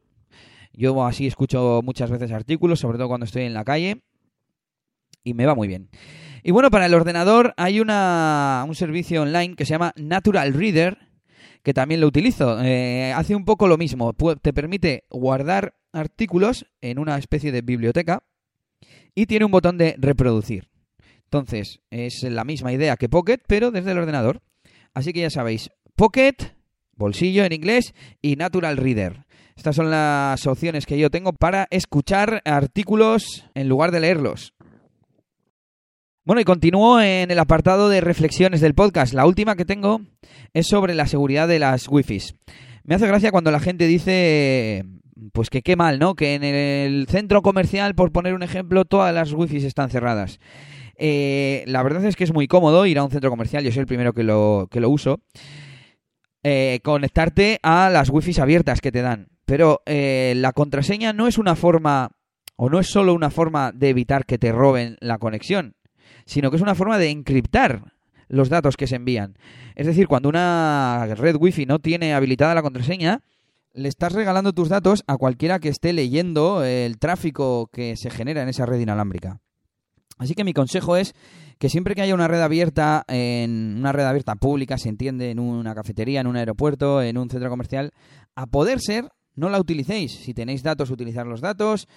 Yo 0.74 1.04
así 1.04 1.26
escucho 1.26 1.82
muchas 1.84 2.12
veces 2.12 2.32
artículos, 2.32 2.80
sobre 2.80 3.00
todo 3.00 3.08
cuando 3.08 3.26
estoy 3.26 3.44
en 3.44 3.56
la 3.56 3.64
calle, 3.64 4.04
y 5.24 5.34
me 5.34 5.46
va 5.46 5.56
muy 5.56 5.68
bien. 5.68 5.90
Y 6.44 6.52
bueno, 6.52 6.70
para 6.72 6.86
el 6.86 6.94
ordenador 6.94 7.54
hay 7.58 7.80
una, 7.80 8.64
un 8.68 8.76
servicio 8.76 9.22
online 9.22 9.56
que 9.56 9.66
se 9.66 9.72
llama 9.72 9.94
Natural 9.98 10.54
Reader, 10.54 10.98
que 11.64 11.74
también 11.74 12.02
lo 12.02 12.08
utilizo. 12.08 12.62
Eh, 12.62 13.12
hace 13.14 13.36
un 13.36 13.46
poco 13.46 13.68
lo 13.68 13.78
mismo. 13.78 14.14
Te 14.42 14.54
permite 14.54 15.04
guardar 15.10 15.76
artículos 15.92 16.66
en 16.82 17.00
una 17.00 17.18
especie 17.18 17.52
de 17.52 17.62
biblioteca 17.62 18.24
y 19.14 19.26
tiene 19.26 19.46
un 19.46 19.52
botón 19.52 19.78
de 19.78 19.96
reproducir. 19.98 20.70
Entonces, 21.26 21.82
es 21.92 22.24
la 22.24 22.44
misma 22.44 22.74
idea 22.74 22.98
que 22.98 23.10
Pocket, 23.10 23.40
pero 23.46 23.72
desde 23.72 23.92
el 23.92 24.00
ordenador. 24.00 24.42
Así 24.94 25.14
que 25.14 25.22
ya 25.22 25.30
sabéis, 25.30 25.70
Pocket, 25.96 26.36
bolsillo 26.96 27.44
en 27.44 27.54
inglés, 27.54 27.94
y 28.22 28.36
Natural 28.36 28.78
Reader. 28.78 29.26
Estas 29.56 29.76
son 29.76 29.92
las 29.92 30.48
opciones 30.48 30.86
que 30.86 30.98
yo 30.98 31.10
tengo 31.10 31.34
para 31.34 31.68
escuchar 31.70 32.42
artículos 32.46 33.46
en 33.54 33.68
lugar 33.68 33.92
de 33.92 34.00
leerlos. 34.00 34.54
Bueno, 36.30 36.42
y 36.42 36.46
continúo 36.46 37.02
en 37.02 37.32
el 37.32 37.40
apartado 37.40 37.90
de 37.90 38.02
reflexiones 38.02 38.62
del 38.62 38.76
podcast. 38.76 39.16
La 39.16 39.26
última 39.26 39.56
que 39.56 39.66
tengo 39.66 40.02
es 40.54 40.68
sobre 40.68 40.94
la 40.94 41.08
seguridad 41.08 41.48
de 41.48 41.58
las 41.58 41.88
wifi. 41.88 42.20
Me 42.84 42.94
hace 42.94 43.08
gracia 43.08 43.32
cuando 43.32 43.50
la 43.50 43.60
gente 43.60 43.88
dice, 43.88 44.86
pues 45.34 45.50
que 45.50 45.64
qué 45.64 45.76
mal, 45.76 45.98
¿no? 45.98 46.14
Que 46.14 46.36
en 46.36 46.44
el 46.44 47.08
centro 47.10 47.42
comercial, 47.42 47.96
por 47.96 48.12
poner 48.12 48.36
un 48.36 48.44
ejemplo, 48.44 48.86
todas 48.86 49.12
las 49.12 49.34
wifi 49.34 49.58
están 49.58 49.90
cerradas. 49.90 50.40
Eh, 51.00 51.64
la 51.66 51.82
verdad 51.82 52.06
es 52.06 52.16
que 52.16 52.26
es 52.26 52.32
muy 52.32 52.48
cómodo 52.48 52.86
ir 52.86 53.00
a 53.00 53.04
un 53.04 53.10
centro 53.10 53.32
comercial, 53.32 53.64
yo 53.64 53.72
soy 53.72 53.80
el 53.80 53.88
primero 53.88 54.14
que 54.14 54.22
lo, 54.22 54.68
que 54.70 54.82
lo 54.82 54.92
uso. 54.92 55.22
Eh, 56.44 56.80
conectarte 56.84 57.58
a 57.64 57.90
las 57.90 58.12
wifi 58.12 58.40
abiertas 58.40 58.82
que 58.82 58.92
te 58.92 59.02
dan. 59.02 59.30
Pero 59.46 59.82
eh, 59.88 60.36
la 60.36 60.52
contraseña 60.52 61.12
no 61.12 61.28
es 61.28 61.40
una 61.40 61.56
forma, 61.56 62.12
o 62.56 62.70
no 62.70 62.80
es 62.80 62.86
solo 62.86 63.16
una 63.16 63.32
forma 63.32 63.72
de 63.72 63.90
evitar 63.90 64.28
que 64.28 64.38
te 64.38 64.52
roben 64.52 64.96
la 65.00 65.18
conexión 65.18 65.74
sino 66.30 66.52
que 66.52 66.58
es 66.58 66.62
una 66.62 66.76
forma 66.76 67.00
de 67.00 67.10
encriptar 67.10 67.92
los 68.28 68.50
datos 68.50 68.78
que 68.78 68.86
se 68.86 68.98
envían. 68.98 69.36
Es 69.76 69.88
decir, 69.88 70.08
cuando 70.08 70.30
una 70.30 71.08
red 71.16 71.36
wifi 71.36 71.66
no 71.66 71.80
tiene 71.80 72.14
habilitada 72.14 72.54
la 72.54 72.62
contraseña, 72.62 73.24
le 73.74 73.90
estás 73.90 74.14
regalando 74.14 74.54
tus 74.54 74.70
datos 74.70 75.04
a 75.08 75.18
cualquiera 75.18 75.58
que 75.58 75.70
esté 75.70 75.92
leyendo 75.92 76.64
el 76.64 77.00
tráfico 77.00 77.68
que 77.74 77.96
se 77.98 78.12
genera 78.12 78.44
en 78.44 78.50
esa 78.50 78.68
red 78.68 78.80
inalámbrica. 78.80 79.40
Así 80.20 80.36
que 80.36 80.44
mi 80.44 80.54
consejo 80.54 80.98
es 80.98 81.16
que 81.58 81.68
siempre 81.68 81.96
que 81.96 82.04
haya 82.04 82.14
una 82.14 82.28
red 82.28 82.42
abierta, 82.42 83.06
en 83.08 83.78
una 83.80 83.92
red 83.92 84.06
abierta 84.06 84.36
pública, 84.36 84.78
se 84.78 84.90
entiende 84.90 85.32
en 85.32 85.40
una 85.40 85.74
cafetería, 85.74 86.22
en 86.22 86.28
un 86.28 86.38
aeropuerto, 86.38 87.02
en 87.02 87.18
un 87.18 87.32
centro 87.32 87.50
comercial, 87.50 87.92
a 88.36 88.46
poder 88.46 88.82
ser, 88.82 89.10
no 89.34 89.50
la 89.50 89.60
utilicéis. 89.60 90.12
Si 90.12 90.36
tenéis 90.36 90.62
datos, 90.62 90.92
utilizar 90.92 91.26
los 91.26 91.42
datos. 91.42 91.88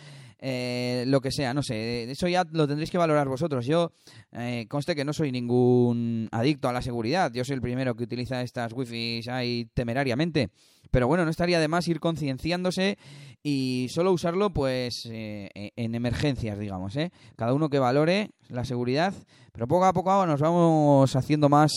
Eh, 0.45 1.05
lo 1.07 1.21
que 1.21 1.31
sea, 1.31 1.55
no 1.55 1.63
sé, 1.63 2.11
eso 2.11 2.27
ya 2.27 2.45
lo 2.51 2.67
tendréis 2.67 2.91
que 2.91 2.99
valorar 2.99 3.29
vosotros. 3.29 3.65
Yo 3.65 3.93
eh, 4.33 4.67
conste 4.69 4.97
que 4.97 5.05
no 5.05 5.13
soy 5.13 5.31
ningún 5.31 6.29
adicto 6.33 6.69
a 6.69 6.73
la 6.73 6.83
seguridad, 6.83 7.33
yo 7.33 7.45
soy 7.45 7.55
el 7.55 7.61
primero 7.61 7.95
que 7.95 8.03
utiliza 8.03 8.43
estas 8.43 8.73
wifi 8.73 9.21
ahí 9.31 9.69
temerariamente, 9.73 10.51
pero 10.91 11.07
bueno, 11.07 11.25
no 11.25 11.31
estaría 11.31 11.61
de 11.61 11.69
más 11.69 11.87
ir 11.87 12.01
concienciándose 12.01 12.99
y 13.41 13.87
solo 13.91 14.11
usarlo 14.11 14.53
pues 14.53 15.07
eh, 15.09 15.49
e-, 15.55 15.71
en 15.77 15.95
emergencias, 15.95 16.59
digamos, 16.59 16.97
¿eh? 16.97 17.13
Cada 17.37 17.55
uno 17.55 17.71
que 17.71 17.79
valore 17.79 18.33
la 18.49 18.65
seguridad, 18.65 19.15
pero 19.53 19.69
poco 19.69 19.85
a 19.85 19.93
poco 19.93 20.27
nos 20.27 20.41
vamos 20.41 21.15
haciendo 21.15 21.49
más 21.49 21.71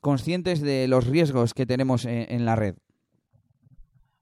conscientes 0.00 0.60
de 0.60 0.88
los 0.88 1.06
riesgos 1.06 1.54
que 1.54 1.64
tenemos 1.64 2.06
en 2.06 2.44
la 2.44 2.56
red. 2.56 2.74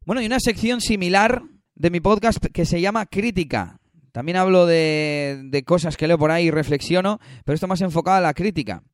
Bueno, 0.05 0.21
y 0.21 0.26
una 0.26 0.41
sección 0.41 0.83
similar 0.83 1.43
de 1.83 1.91
mi 1.91 1.99
podcast 1.99 2.39
que 2.53 2.65
se 2.65 2.81
llama 2.81 3.07
Crítica. 3.07 3.81
También 4.12 4.37
hablo 4.37 4.67
de, 4.67 5.65
cosas 5.67 5.97
que 5.97 6.07
leo 6.07 6.17
por 6.17 6.31
ahí 6.31 6.47
y 6.47 6.51
reflexiono, 6.53 7.19
pero 7.45 7.55
esto 7.57 7.67
más 7.67 7.81
enfocado 7.81 8.19
a 8.19 8.21
la 8.21 8.35
crítica. 8.35 8.85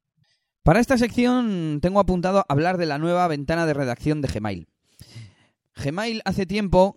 Para 0.63 0.81
esta 0.81 0.97
sección 0.97 1.81
tengo 1.83 2.01
apuntado 2.01 2.47
hablar 2.49 2.79
de 2.79 2.87
la 2.87 2.97
nueva 2.97 3.29
ventana 3.29 3.67
de 3.67 3.75
redacción 3.75 4.23
de 4.23 4.29
Gmail. 4.29 4.69
Gmail 5.77 6.23
hace 6.25 6.47
tiempo 6.47 6.97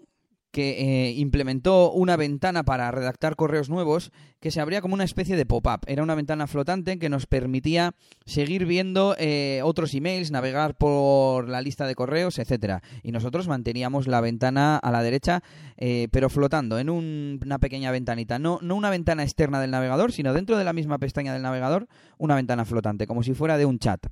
que 0.51 1.07
eh, 1.07 1.11
implementó 1.13 1.91
una 1.91 2.17
ventana 2.17 2.63
para 2.63 2.91
redactar 2.91 3.35
correos 3.35 3.69
nuevos 3.69 4.11
que 4.39 4.51
se 4.51 4.59
abría 4.59 4.81
como 4.81 4.93
una 4.93 5.03
especie 5.03 5.35
de 5.35 5.45
pop-up. 5.45 5.81
Era 5.87 6.03
una 6.03 6.15
ventana 6.15 6.47
flotante 6.47 6.99
que 6.99 7.09
nos 7.09 7.25
permitía 7.25 7.93
seguir 8.25 8.65
viendo 8.65 9.15
eh, 9.17 9.61
otros 9.63 9.93
emails, 9.93 10.31
navegar 10.31 10.75
por 10.75 11.47
la 11.47 11.61
lista 11.61 11.85
de 11.85 11.95
correos, 11.95 12.39
etcétera. 12.39 12.81
Y 13.03 13.11
nosotros 13.11 13.47
manteníamos 13.47 14.07
la 14.07 14.19
ventana 14.19 14.77
a 14.77 14.91
la 14.91 15.03
derecha, 15.03 15.41
eh, 15.77 16.07
pero 16.11 16.29
flotando 16.29 16.79
en 16.79 16.89
una 16.89 17.59
pequeña 17.59 17.91
ventanita. 17.91 18.39
No, 18.39 18.59
no 18.61 18.75
una 18.75 18.89
ventana 18.89 19.23
externa 19.23 19.61
del 19.61 19.71
navegador, 19.71 20.11
sino 20.11 20.33
dentro 20.33 20.57
de 20.57 20.63
la 20.63 20.73
misma 20.73 20.97
pestaña 20.97 21.33
del 21.33 21.43
navegador, 21.43 21.87
una 22.17 22.35
ventana 22.35 22.65
flotante, 22.65 23.07
como 23.07 23.23
si 23.23 23.33
fuera 23.33 23.57
de 23.57 23.65
un 23.65 23.79
chat. 23.79 24.05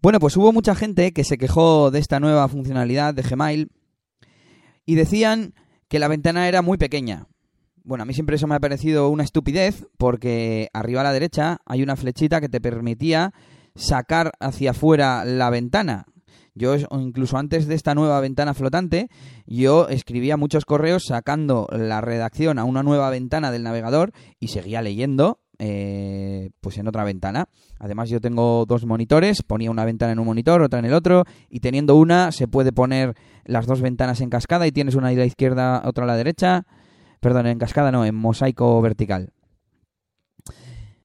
Bueno, 0.00 0.20
pues 0.20 0.36
hubo 0.36 0.52
mucha 0.52 0.76
gente 0.76 1.12
que 1.12 1.24
se 1.24 1.38
quejó 1.38 1.90
de 1.90 1.98
esta 1.98 2.20
nueva 2.20 2.46
funcionalidad 2.46 3.14
de 3.14 3.22
Gmail 3.22 3.70
y 4.88 4.94
decían 4.94 5.52
que 5.88 5.98
la 5.98 6.08
ventana 6.08 6.48
era 6.48 6.62
muy 6.62 6.78
pequeña. 6.78 7.26
Bueno, 7.84 8.04
a 8.04 8.06
mí 8.06 8.14
siempre 8.14 8.36
eso 8.36 8.46
me 8.46 8.54
ha 8.54 8.60
parecido 8.60 9.10
una 9.10 9.22
estupidez 9.22 9.86
porque 9.98 10.70
arriba 10.72 11.02
a 11.02 11.04
la 11.04 11.12
derecha 11.12 11.58
hay 11.66 11.82
una 11.82 11.94
flechita 11.94 12.40
que 12.40 12.48
te 12.48 12.58
permitía 12.58 13.34
sacar 13.74 14.32
hacia 14.40 14.70
afuera 14.70 15.26
la 15.26 15.50
ventana. 15.50 16.06
Yo, 16.54 16.74
incluso 16.92 17.36
antes 17.36 17.66
de 17.66 17.74
esta 17.74 17.94
nueva 17.94 18.18
ventana 18.20 18.54
flotante, 18.54 19.10
yo 19.46 19.90
escribía 19.90 20.38
muchos 20.38 20.64
correos 20.64 21.04
sacando 21.06 21.68
la 21.70 22.00
redacción 22.00 22.58
a 22.58 22.64
una 22.64 22.82
nueva 22.82 23.10
ventana 23.10 23.50
del 23.50 23.64
navegador 23.64 24.12
y 24.40 24.48
seguía 24.48 24.80
leyendo 24.80 25.38
eh, 25.58 26.50
pues 26.60 26.78
en 26.78 26.88
otra 26.88 27.04
ventana. 27.04 27.48
Además 27.78 28.08
yo 28.10 28.20
tengo 28.20 28.64
dos 28.66 28.86
monitores, 28.86 29.42
ponía 29.42 29.70
una 29.70 29.84
ventana 29.84 30.12
en 30.12 30.18
un 30.18 30.26
monitor, 30.26 30.62
otra 30.62 30.78
en 30.78 30.84
el 30.84 30.94
otro, 30.94 31.24
y 31.48 31.60
teniendo 31.60 31.96
una 31.96 32.32
se 32.32 32.48
puede 32.48 32.72
poner 32.72 33.14
las 33.44 33.66
dos 33.66 33.80
ventanas 33.80 34.20
en 34.20 34.30
cascada 34.30 34.66
y 34.66 34.72
tienes 34.72 34.94
una 34.94 35.08
a 35.08 35.12
la 35.12 35.24
izquierda, 35.24 35.82
otra 35.84 36.04
a 36.04 36.06
la 36.06 36.16
derecha. 36.16 36.66
Perdón, 37.20 37.46
en 37.46 37.58
cascada 37.58 37.90
no, 37.90 38.04
en 38.04 38.14
mosaico 38.14 38.80
vertical. 38.80 39.32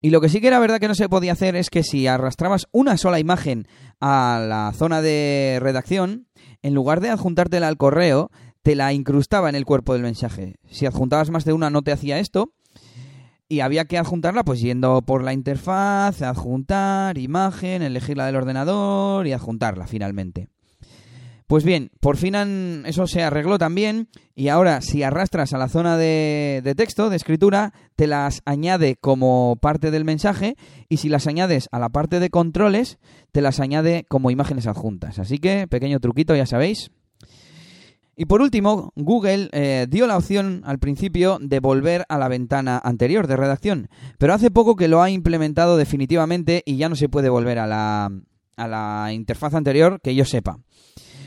Y 0.02 0.10
lo 0.10 0.20
que 0.20 0.28
sí 0.28 0.42
que 0.42 0.48
era 0.48 0.60
verdad 0.60 0.80
que 0.80 0.90
no 0.90 0.96
se 0.96 1.08
podía 1.08 1.32
hacer 1.32 1.56
es 1.56 1.70
que 1.70 1.82
si 1.82 2.08
arrastrabas 2.08 2.68
una 2.74 2.98
sola 2.98 3.20
imagen 3.20 3.68
a 4.02 4.46
la 4.46 4.74
zona 4.74 5.02
de 5.02 5.60
redacción, 5.62 6.28
en 6.62 6.74
lugar 6.74 7.00
de 7.00 7.10
adjuntártela 7.10 7.70
al 7.70 7.78
correo, 7.78 8.30
te 8.64 8.76
la 8.76 8.92
incrustaba 8.92 9.48
en 9.48 9.56
el 9.56 9.64
cuerpo 9.64 9.94
del 9.94 10.02
mensaje. 10.02 10.56
Si 10.70 10.86
adjuntabas 10.86 11.30
más 11.30 11.46
de 11.46 11.54
una 11.54 11.70
no 11.70 11.84
te 11.84 11.94
hacía 11.94 12.20
esto, 12.20 12.52
y 13.54 13.62
había 13.62 13.86
que 13.86 14.00
adjuntarla 14.00 14.44
pues 14.44 14.62
yendo 14.62 15.04
por 15.04 15.24
la 15.24 15.32
interfaz, 15.32 16.24
adjuntar, 16.24 17.20
imagen, 17.20 17.84
elegirla 17.84 18.26
del 18.26 18.38
ordenador 18.38 19.28
y 19.28 19.34
adjuntarla 19.34 19.86
finalmente. 19.86 20.48
Pues 21.46 21.64
bien, 21.64 21.92
por 22.00 22.18
fin 22.18 22.34
eso 22.88 23.06
se 23.06 23.22
arregló 23.22 23.60
también 23.60 24.08
y 24.34 24.48
ahora 24.48 24.82
si 24.82 25.04
arrastras 25.04 25.54
a 25.54 25.60
la 25.60 25.70
zona 25.70 25.98
de, 25.98 26.62
de, 26.64 26.74
texto, 26.74 27.12
de 27.12 27.16
escritura, 27.16 27.74
te 27.96 28.08
las 28.08 28.42
añade 28.46 28.96
como 28.96 29.56
parte 29.62 29.92
del 29.92 30.04
mensaje 30.04 30.56
y 30.90 30.98
si 30.98 31.08
las 31.08 31.28
añades 31.28 31.70
a 31.72 31.78
la 31.78 31.90
parte 31.90 32.20
de 32.20 32.32
controles, 32.32 32.98
te 33.32 33.42
las 33.42 33.60
añade 33.60 34.04
como 34.10 34.32
imágenes 34.32 34.66
adjuntas. 34.66 35.20
Así 35.20 35.38
que, 35.38 35.68
pequeño 35.68 36.00
truquito, 36.00 36.36
ya 36.36 36.48
sabéis. 36.48 36.90
Y 38.16 38.26
por 38.26 38.42
último, 38.42 38.92
Google 38.96 39.50
eh, 39.54 39.88
dio 39.90 40.06
la 40.06 40.18
opción 40.18 40.62
al 40.66 40.78
principio 40.78 41.40
de 41.42 41.60
volver 41.60 42.06
a 42.10 42.18
la 42.20 42.28
ventana 42.28 42.80
anterior 42.84 43.26
de 43.26 43.38
redacción, 43.38 43.90
pero 44.20 44.34
hace 44.34 44.52
poco 44.52 44.76
que 44.76 44.88
lo 44.88 45.02
ha 45.02 45.10
implementado 45.10 45.78
definitivamente 45.78 46.62
y 46.66 46.78
ya 46.78 46.90
no 46.90 46.96
se 46.96 47.10
puede 47.10 47.30
volver 47.30 47.58
a 47.58 47.66
la, 47.66 48.12
a 48.56 48.68
la 48.68 49.14
interfaz 49.14 49.56
anterior 49.56 50.00
que 50.02 50.14
yo 50.14 50.26
sepa. 50.26 50.60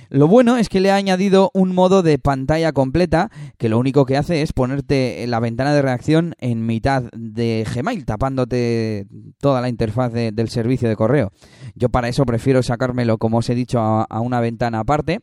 Lo 0.08 0.28
bueno 0.28 0.56
es 0.56 0.68
que 0.68 0.78
le 0.78 0.92
ha 0.92 0.94
añadido 0.94 1.50
un 1.52 1.74
modo 1.74 2.04
de 2.04 2.18
pantalla 2.18 2.72
completa 2.72 3.32
que 3.58 3.68
lo 3.68 3.76
único 3.76 4.06
que 4.06 4.16
hace 4.16 4.42
es 4.42 4.52
ponerte 4.52 5.26
la 5.26 5.40
ventana 5.40 5.74
de 5.74 5.82
redacción 5.82 6.36
en 6.38 6.64
mitad 6.64 7.10
de 7.12 7.66
Gmail, 7.74 8.04
tapándote 8.04 9.08
toda 9.40 9.60
la 9.60 9.68
interfaz 9.68 10.12
del 10.12 10.48
servicio 10.48 10.88
de 10.88 10.94
correo. 10.94 11.32
Yo 11.74 11.88
para 11.88 12.08
eso 12.08 12.24
prefiero 12.24 12.62
sacármelo, 12.62 13.18
como 13.18 13.38
os 13.38 13.50
he 13.50 13.56
dicho, 13.56 13.80
a 13.80 14.20
una 14.20 14.40
ventana 14.40 14.78
aparte 14.78 15.22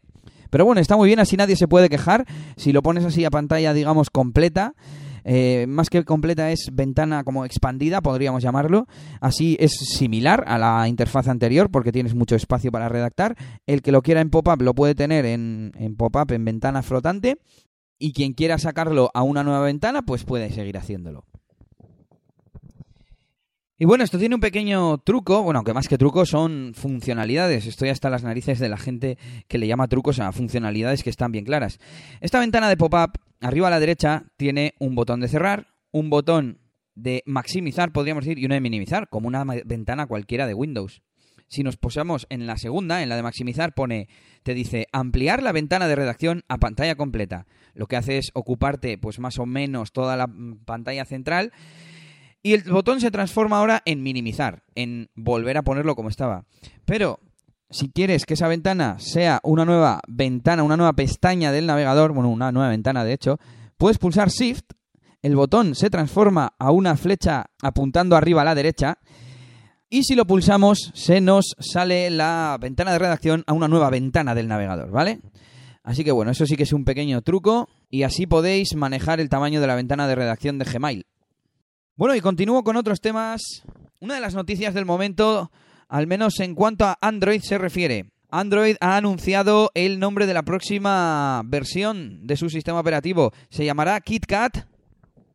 pero 0.53 0.65
bueno, 0.65 0.81
está 0.81 0.95
muy 0.95 1.07
bien, 1.07 1.19
así 1.19 1.35
nadie 1.35 1.55
se 1.55 1.67
puede 1.67 1.89
quejar. 1.89 2.27
Si 2.57 2.73
lo 2.73 2.83
pones 2.83 3.03
así 3.03 3.25
a 3.25 3.31
pantalla, 3.31 3.73
digamos, 3.73 4.11
completa, 4.11 4.75
eh, 5.23 5.65
más 5.67 5.89
que 5.89 6.05
completa 6.05 6.51
es 6.51 6.69
ventana 6.71 7.23
como 7.23 7.43
expandida, 7.43 8.01
podríamos 8.01 8.43
llamarlo. 8.43 8.85
Así 9.19 9.57
es 9.59 9.71
similar 9.71 10.43
a 10.45 10.59
la 10.59 10.87
interfaz 10.87 11.27
anterior 11.27 11.71
porque 11.71 11.91
tienes 11.91 12.13
mucho 12.13 12.35
espacio 12.35 12.71
para 12.71 12.87
redactar. 12.87 13.35
El 13.65 13.81
que 13.81 13.91
lo 13.91 14.03
quiera 14.03 14.21
en 14.21 14.29
pop-up 14.29 14.61
lo 14.61 14.75
puede 14.75 14.93
tener 14.93 15.25
en, 15.25 15.71
en 15.73 15.95
pop-up, 15.95 16.31
en 16.31 16.45
ventana 16.45 16.83
flotante. 16.83 17.39
Y 17.97 18.13
quien 18.13 18.33
quiera 18.33 18.59
sacarlo 18.59 19.09
a 19.15 19.23
una 19.23 19.43
nueva 19.43 19.61
ventana, 19.61 20.03
pues 20.03 20.23
puede 20.23 20.51
seguir 20.51 20.77
haciéndolo. 20.77 21.25
Y 23.83 23.85
bueno, 23.85 24.05
esto 24.05 24.17
tiene 24.17 24.35
un 24.35 24.39
pequeño 24.39 24.99
truco, 24.99 25.43
bueno, 25.43 25.57
aunque 25.57 25.73
más 25.73 25.89
que 25.89 25.97
truco 25.97 26.25
son 26.25 26.71
funcionalidades. 26.73 27.67
Estoy 27.67 27.89
hasta 27.89 28.09
las 28.09 28.23
narices 28.23 28.57
de 28.59 28.69
la 28.69 28.77
gente 28.77 29.17
que 29.49 29.57
le 29.57 29.67
llama 29.67 29.89
trucos 29.89 30.21
a 30.21 30.31
funcionalidades 30.31 31.03
que 31.03 31.09
están 31.09 31.33
bien 31.33 31.43
claras. 31.43 31.79
Esta 32.21 32.39
ventana 32.39 32.69
de 32.69 32.77
pop-up, 32.77 33.19
arriba 33.41 33.67
a 33.67 33.71
la 33.71 33.81
derecha, 33.81 34.23
tiene 34.37 34.73
un 34.79 34.95
botón 34.95 35.19
de 35.19 35.27
cerrar, 35.27 35.67
un 35.91 36.09
botón 36.09 36.59
de 36.95 37.23
maximizar, 37.25 37.91
podríamos 37.91 38.23
decir, 38.23 38.39
y 38.39 38.45
uno 38.45 38.55
de 38.55 38.61
minimizar, 38.61 39.09
como 39.09 39.27
una 39.27 39.43
ventana 39.43 40.07
cualquiera 40.07 40.47
de 40.47 40.53
Windows. 40.53 41.01
Si 41.49 41.61
nos 41.61 41.75
posamos 41.75 42.25
en 42.29 42.47
la 42.47 42.55
segunda, 42.55 43.03
en 43.03 43.09
la 43.09 43.17
de 43.17 43.23
maximizar, 43.23 43.73
pone, 43.73 44.07
te 44.43 44.53
dice 44.53 44.87
ampliar 44.93 45.43
la 45.43 45.51
ventana 45.51 45.89
de 45.89 45.97
redacción 45.97 46.43
a 46.47 46.57
pantalla 46.57 46.95
completa. 46.95 47.47
Lo 47.73 47.87
que 47.87 47.97
hace 47.97 48.17
es 48.17 48.31
ocuparte, 48.33 48.97
pues 48.97 49.19
más 49.19 49.39
o 49.39 49.45
menos, 49.45 49.91
toda 49.91 50.15
la 50.15 50.29
pantalla 50.63 51.03
central 51.03 51.51
y 52.43 52.53
el 52.53 52.63
botón 52.63 52.99
se 52.99 53.09
transforma 53.09 53.57
ahora 53.57 53.81
en 53.85 54.03
minimizar, 54.03 54.63
en 54.75 55.09
volver 55.15 55.57
a 55.57 55.63
ponerlo 55.63 55.95
como 55.95 56.09
estaba. 56.09 56.45
Pero 56.85 57.21
si 57.69 57.89
quieres 57.89 58.25
que 58.25 58.35
esa 58.35 58.49
ventana 58.49 58.99
sea 58.99 59.39
una 59.43 59.65
nueva 59.65 60.01
ventana, 60.07 60.61
una 60.61 60.77
nueva 60.77 60.93
pestaña 60.93 61.53
del 61.53 61.65
navegador, 61.65 62.11
bueno, 62.11 62.29
una 62.29 62.51
nueva 62.51 62.69
ventana 62.69 63.05
de 63.05 63.13
hecho, 63.13 63.39
puedes 63.77 63.97
pulsar 63.97 64.29
Shift, 64.29 64.73
el 65.21 65.37
botón 65.37 65.73
se 65.73 65.89
transforma 65.89 66.53
a 66.59 66.71
una 66.71 66.97
flecha 66.97 67.45
apuntando 67.61 68.17
arriba 68.17 68.41
a 68.41 68.45
la 68.45 68.55
derecha 68.55 68.99
y 69.89 70.03
si 70.03 70.15
lo 70.15 70.25
pulsamos 70.27 70.91
se 70.93 71.21
nos 71.21 71.55
sale 71.59 72.09
la 72.09 72.57
ventana 72.59 72.91
de 72.91 72.99
redacción 72.99 73.43
a 73.47 73.53
una 73.53 73.69
nueva 73.69 73.89
ventana 73.89 74.35
del 74.35 74.49
navegador, 74.49 74.91
¿vale? 74.91 75.21
Así 75.81 76.03
que 76.03 76.11
bueno, 76.11 76.31
eso 76.31 76.45
sí 76.45 76.57
que 76.57 76.63
es 76.63 76.73
un 76.73 76.83
pequeño 76.83 77.21
truco 77.21 77.69
y 77.89 78.03
así 78.03 78.27
podéis 78.27 78.75
manejar 78.75 79.21
el 79.21 79.29
tamaño 79.29 79.61
de 79.61 79.67
la 79.67 79.75
ventana 79.75 80.07
de 80.07 80.15
redacción 80.15 80.59
de 80.59 80.65
Gmail. 80.65 81.05
Bueno, 81.95 82.15
y 82.15 82.21
continúo 82.21 82.63
con 82.63 82.75
otros 82.75 83.01
temas. 83.01 83.61
Una 83.99 84.15
de 84.15 84.19
las 84.19 84.33
noticias 84.33 84.73
del 84.73 84.83
momento, 84.83 85.51
al 85.87 86.07
menos 86.07 86.39
en 86.39 86.55
cuanto 86.55 86.85
a 86.85 86.97
Android 86.99 87.39
se 87.41 87.59
refiere. 87.59 88.09
Android 88.31 88.77
ha 88.79 88.97
anunciado 88.97 89.69
el 89.75 89.99
nombre 89.99 90.25
de 90.25 90.33
la 90.33 90.41
próxima 90.41 91.43
versión 91.45 92.25
de 92.25 92.35
su 92.35 92.49
sistema 92.49 92.79
operativo. 92.79 93.31
Se 93.51 93.63
llamará 93.63 94.01
KitKat 94.01 94.65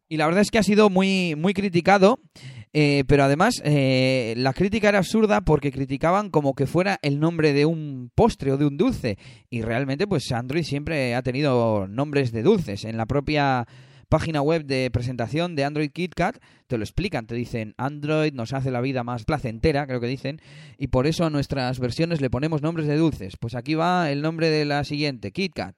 y 0.08 0.16
la 0.16 0.26
verdad 0.26 0.40
es 0.40 0.50
que 0.50 0.58
ha 0.58 0.64
sido 0.64 0.90
muy, 0.90 1.36
muy 1.36 1.54
criticado. 1.54 2.18
Eh, 2.72 3.04
pero 3.06 3.22
además, 3.22 3.62
eh, 3.64 4.34
la 4.36 4.52
crítica 4.52 4.88
era 4.88 4.98
absurda 4.98 5.42
porque 5.42 5.70
criticaban 5.70 6.28
como 6.28 6.54
que 6.54 6.66
fuera 6.66 6.98
el 7.02 7.20
nombre 7.20 7.52
de 7.52 7.66
un 7.66 8.10
postre 8.16 8.50
o 8.50 8.56
de 8.56 8.66
un 8.66 8.76
dulce. 8.76 9.16
Y 9.48 9.62
realmente, 9.62 10.08
pues 10.08 10.32
Android 10.32 10.64
siempre 10.64 11.14
ha 11.14 11.22
tenido 11.22 11.86
nombres 11.86 12.32
de 12.32 12.42
dulces. 12.42 12.84
En 12.84 12.96
la 12.96 13.06
propia 13.06 13.64
página 14.08 14.42
web 14.42 14.64
de 14.64 14.90
presentación 14.90 15.54
de 15.54 15.64
Android 15.64 15.90
KitKat 15.90 16.38
te 16.66 16.78
lo 16.78 16.84
explican, 16.84 17.26
te 17.26 17.34
dicen 17.34 17.74
Android 17.76 18.32
nos 18.32 18.52
hace 18.52 18.70
la 18.70 18.80
vida 18.80 19.04
más 19.04 19.24
placentera, 19.24 19.86
creo 19.86 20.00
que 20.00 20.06
dicen, 20.06 20.40
y 20.78 20.88
por 20.88 21.06
eso 21.06 21.24
a 21.24 21.30
nuestras 21.30 21.78
versiones 21.78 22.20
le 22.20 22.30
ponemos 22.30 22.62
nombres 22.62 22.86
de 22.86 22.96
dulces. 22.96 23.36
Pues 23.36 23.54
aquí 23.54 23.74
va 23.74 24.10
el 24.10 24.22
nombre 24.22 24.50
de 24.50 24.64
la 24.64 24.84
siguiente, 24.84 25.32
KitKat. 25.32 25.76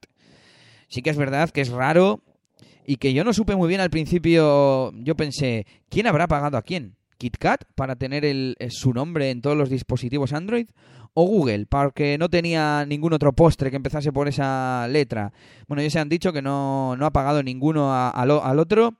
Sí 0.89 1.03
que 1.03 1.11
es 1.11 1.17
verdad 1.17 1.51
que 1.51 1.61
es 1.61 1.71
raro 1.71 2.23
y 2.87 2.97
que 2.97 3.13
yo 3.13 3.25
no 3.25 3.33
supe 3.33 3.57
muy 3.57 3.69
bien 3.69 3.81
al 3.81 3.91
principio, 3.91 4.93
yo 4.95 5.15
pensé, 5.17 5.67
¿quién 5.89 6.07
habrá 6.07 6.27
pagado 6.27 6.57
a 6.57 6.63
quién? 6.63 6.97
KitKat 7.19 7.65
para 7.75 7.97
tener 7.97 8.25
el, 8.25 8.57
su 8.71 8.93
nombre 8.93 9.31
en 9.31 9.43
todos 9.43 9.57
los 9.57 9.69
dispositivos 9.69 10.33
Android 10.33 10.69
o 11.15 11.25
Google, 11.25 11.67
porque 11.67 12.17
no 12.19 12.29
tenía 12.29 12.85
ningún 12.87 13.13
otro 13.13 13.33
postre 13.33 13.71
que 13.71 13.77
empezase 13.77 14.13
por 14.13 14.29
esa 14.29 14.87
letra. 14.89 15.33
Bueno, 15.69 15.83
ya 15.83 15.91
se 15.91 15.99
han 15.99 16.09
dicho 16.09 16.33
que 16.33 16.43
no, 16.43 16.97
no 16.97 17.07
ha 17.07 17.13
pagado 17.13 17.43
ninguno 17.43 17.93
al 17.93 18.59
otro. 18.59 18.95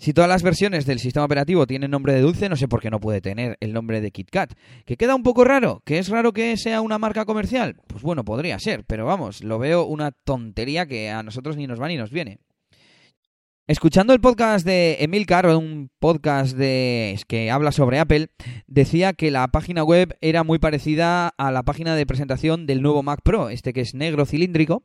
Si 0.00 0.14
todas 0.14 0.30
las 0.30 0.42
versiones 0.42 0.86
del 0.86 0.98
sistema 0.98 1.26
operativo 1.26 1.66
tienen 1.66 1.90
nombre 1.90 2.14
de 2.14 2.22
dulce, 2.22 2.48
no 2.48 2.56
sé 2.56 2.68
por 2.68 2.80
qué 2.80 2.88
no 2.88 3.00
puede 3.00 3.20
tener 3.20 3.58
el 3.60 3.74
nombre 3.74 4.00
de 4.00 4.10
KitKat. 4.10 4.54
¿Que 4.86 4.96
queda 4.96 5.14
un 5.14 5.22
poco 5.22 5.44
raro? 5.44 5.82
¿Que 5.84 5.98
es 5.98 6.08
raro 6.08 6.32
que 6.32 6.56
sea 6.56 6.80
una 6.80 6.98
marca 6.98 7.26
comercial? 7.26 7.76
Pues 7.86 8.02
bueno, 8.02 8.24
podría 8.24 8.58
ser, 8.58 8.84
pero 8.84 9.04
vamos, 9.04 9.44
lo 9.44 9.58
veo 9.58 9.84
una 9.84 10.10
tontería 10.10 10.86
que 10.86 11.10
a 11.10 11.22
nosotros 11.22 11.58
ni 11.58 11.66
nos 11.66 11.78
va 11.78 11.88
ni 11.88 11.98
nos 11.98 12.10
viene. 12.10 12.38
Escuchando 13.70 14.12
el 14.12 14.20
podcast 14.20 14.66
de 14.66 14.96
Emil 14.98 15.26
Carr, 15.26 15.46
un 15.54 15.92
podcast 16.00 16.56
de, 16.56 17.16
que 17.28 17.52
habla 17.52 17.70
sobre 17.70 18.00
Apple, 18.00 18.30
decía 18.66 19.12
que 19.12 19.30
la 19.30 19.46
página 19.46 19.84
web 19.84 20.18
era 20.20 20.42
muy 20.42 20.58
parecida 20.58 21.28
a 21.28 21.52
la 21.52 21.62
página 21.62 21.94
de 21.94 22.04
presentación 22.04 22.66
del 22.66 22.82
nuevo 22.82 23.04
Mac 23.04 23.20
Pro, 23.22 23.48
este 23.48 23.72
que 23.72 23.82
es 23.82 23.94
negro 23.94 24.26
cilíndrico. 24.26 24.82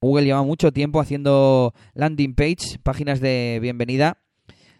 Google 0.00 0.24
lleva 0.24 0.42
mucho 0.42 0.72
tiempo 0.72 1.00
haciendo 1.00 1.74
landing 1.92 2.34
page, 2.34 2.78
páginas 2.82 3.20
de 3.20 3.58
bienvenida, 3.60 4.16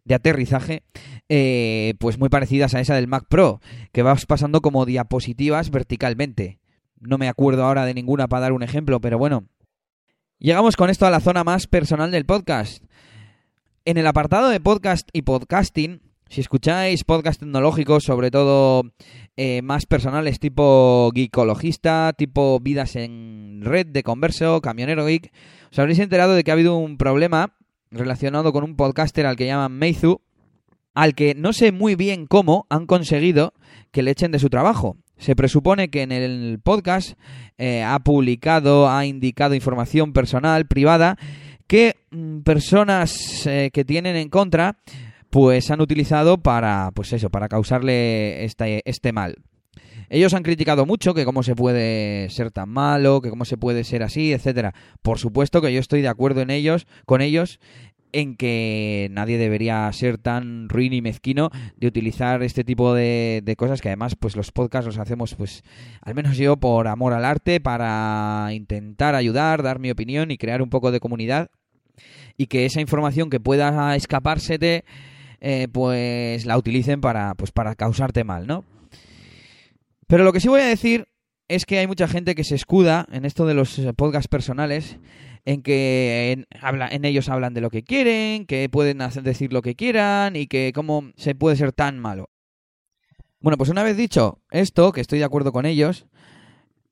de 0.06 0.14
aterrizaje, 0.14 0.85
eh, 1.28 1.97
pues 1.99 2.18
muy 2.18 2.30
parecidas 2.30 2.73
a 2.73 2.80
esa 2.80 2.94
del 2.94 3.08
Mac 3.08 3.26
Pro, 3.28 3.61
que 3.92 4.00
vas 4.00 4.25
pasando 4.25 4.62
como 4.62 4.87
diapositivas 4.87 5.70
verticalmente. 5.70 6.61
No 6.99 7.18
me 7.18 7.28
acuerdo 7.28 7.64
ahora 7.64 7.85
de 7.85 7.92
ninguna 7.92 8.26
para 8.26 8.40
dar 8.40 8.52
un 8.52 8.62
ejemplo, 8.62 9.02
pero 9.02 9.18
bueno. 9.18 9.44
Llegamos 10.38 10.76
con 10.76 10.88
esto 10.88 11.04
a 11.04 11.11
la 11.11 11.20
zona 11.20 11.44
más 11.44 11.66
personal 11.66 12.11
del 12.11 12.25
podcast. 12.25 12.88
En 13.88 13.97
el 13.97 14.07
apartado 14.07 14.50
de 14.50 14.61
podcast 14.61 15.09
y 15.14 15.23
podcasting, 15.23 16.02
si 16.28 16.42
escucháis 16.42 17.04
podcast 17.04 17.40
tecnológicos, 17.40 18.04
sobre 18.04 18.30
todo 18.30 18.83
eh, 19.38 19.62
más 19.62 19.87
personales 19.87 20.38
tipo 20.38 21.11
geekologista, 21.14 22.12
tipo 22.12 22.61
vidas 22.61 22.97
en 22.97 23.62
red 23.62 23.87
de 23.87 24.02
converso, 24.02 24.61
camionero 24.61 25.07
geek, 25.07 25.33
os 25.73 25.78
habréis 25.78 26.00
enterado 26.00 26.35
de 26.35 26.45
que 26.45 26.50
ha 26.50 26.52
habido 26.52 26.76
un 26.76 26.99
problema 26.99 27.54
relacionado 27.90 28.52
con 28.52 28.62
un 28.62 28.76
podcaster 28.76 29.25
al 29.25 29.37
que 29.37 29.47
llaman 29.47 29.73
Meizu, 29.73 30.21
al 30.92 31.14
que 31.14 31.35
no 31.35 31.55
sé 31.55 31.72
muy 31.72 31.94
bien 31.94 32.27
cómo 32.27 32.66
han 32.68 32.85
conseguido 32.85 33.55
que 33.90 34.03
le 34.03 34.11
echen 34.11 34.33
de 34.33 34.38
su 34.38 34.51
trabajo. 34.51 34.98
Se 35.16 35.35
presupone 35.35 35.88
que 35.88 36.03
en 36.03 36.12
el 36.12 36.61
podcast 36.62 37.18
eh, 37.57 37.83
ha 37.83 37.98
publicado, 38.01 38.90
ha 38.90 39.07
indicado 39.07 39.55
información 39.55 40.12
personal, 40.12 40.66
privada, 40.66 41.16
que 41.68 41.94
mm, 42.11 42.40
personas 42.40 43.46
eh, 43.46 43.70
que 43.72 43.85
tienen 43.85 44.16
en 44.16 44.28
contra 44.28 44.78
pues 45.31 45.70
han 45.70 45.81
utilizado 45.81 46.38
para 46.38 46.90
pues 46.94 47.12
eso, 47.12 47.31
para 47.31 47.48
causarle 47.48 48.44
este, 48.44 48.83
este 48.85 49.12
mal. 49.12 49.37
Ellos 50.11 50.33
han 50.33 50.42
criticado 50.42 50.87
mucho 50.87 51.12
que 51.12 51.26
cómo 51.26 51.42
se 51.42 51.54
puede 51.54 52.31
ser 52.31 52.50
tan 52.50 52.70
malo, 52.70 53.20
que 53.20 53.28
cómo 53.28 53.44
se 53.44 53.59
puede 53.59 53.85
ser 53.85 54.02
así, 54.02 54.33
etcétera. 54.33 54.74
Por 55.02 55.18
supuesto 55.18 55.61
que 55.61 55.72
yo 55.72 55.81
estoy 55.81 56.00
de 56.00 56.09
acuerdo 56.09 56.40
en 56.40 56.48
ellos, 56.48 56.87
con 57.04 57.20
ellos 57.20 57.61
en 58.12 58.37
que 58.37 59.09
nadie 59.11 59.38
debería 59.38 59.90
ser 59.92 60.18
tan 60.18 60.68
ruin 60.68 60.92
y 60.92 61.03
mezquino 61.03 61.51
de 61.77 61.87
utilizar 61.87 62.42
este 62.42 62.64
tipo 62.64 62.94
de, 62.94 63.42
de, 63.44 63.57
cosas 63.57 63.81
que 63.81 63.88
además 63.88 64.16
pues 64.16 64.37
los 64.37 64.53
podcasts 64.53 64.87
los 64.87 64.99
hacemos 64.99 65.35
pues 65.35 65.62
al 66.01 66.14
menos 66.14 66.37
yo 66.37 66.57
por 66.57 66.88
amor 66.88 67.12
al 67.12 67.25
arte 67.25 67.61
para 67.61 68.49
intentar 68.53 69.14
ayudar, 69.14 69.62
dar 69.62 69.79
mi 69.79 69.90
opinión 69.90 70.31
y 70.31 70.38
crear 70.38 70.62
un 70.62 70.71
poco 70.71 70.90
de 70.90 71.01
comunidad 71.01 71.51
y 72.37 72.47
que 72.47 72.64
esa 72.64 72.81
información 72.81 73.31
que 73.31 73.40
pueda 73.40 73.94
escapársete 73.97 74.85
eh, 75.40 75.68
pues 75.71 76.47
la 76.47 76.59
utilicen 76.59 77.01
para, 77.01 77.35
pues 77.35 77.53
para 77.53 77.75
causarte 77.75 78.25
mal, 78.25 78.47
¿no? 78.47 78.64
Pero 80.07 80.25
lo 80.25 80.33
que 80.33 80.40
sí 80.40 80.49
voy 80.49 80.62
a 80.62 80.66
decir 80.66 81.07
es 81.48 81.64
que 81.64 81.78
hay 81.78 81.87
mucha 81.87 82.06
gente 82.06 82.34
que 82.34 82.44
se 82.44 82.54
escuda 82.54 83.06
en 83.11 83.24
esto 83.24 83.46
de 83.46 83.54
los 83.54 83.80
podcasts 83.96 84.28
personales, 84.28 84.98
en 85.46 85.62
que 85.62 86.32
en, 86.32 86.46
habla, 86.61 86.88
en 86.88 87.06
ellos 87.06 87.30
hablan 87.30 87.54
de 87.54 87.62
lo 87.62 87.70
que 87.70 87.82
quieren, 87.82 88.44
que 88.44 88.68
pueden 88.68 89.00
hacer, 89.00 89.22
decir 89.22 89.52
lo 89.52 89.62
que 89.62 89.74
quieran 89.74 90.37
y 90.37 90.46
que 90.46 90.72
cómo 90.74 91.11
se 91.16 91.34
puede 91.34 91.56
ser 91.56 91.72
tan 91.72 91.98
malo. 91.98 92.28
Bueno, 93.40 93.56
pues 93.56 93.70
una 93.70 93.82
vez 93.82 93.96
dicho 93.96 94.40
esto, 94.50 94.92
que 94.92 95.00
estoy 95.00 95.20
de 95.20 95.24
acuerdo 95.24 95.52
con 95.52 95.64
ellos, 95.64 96.06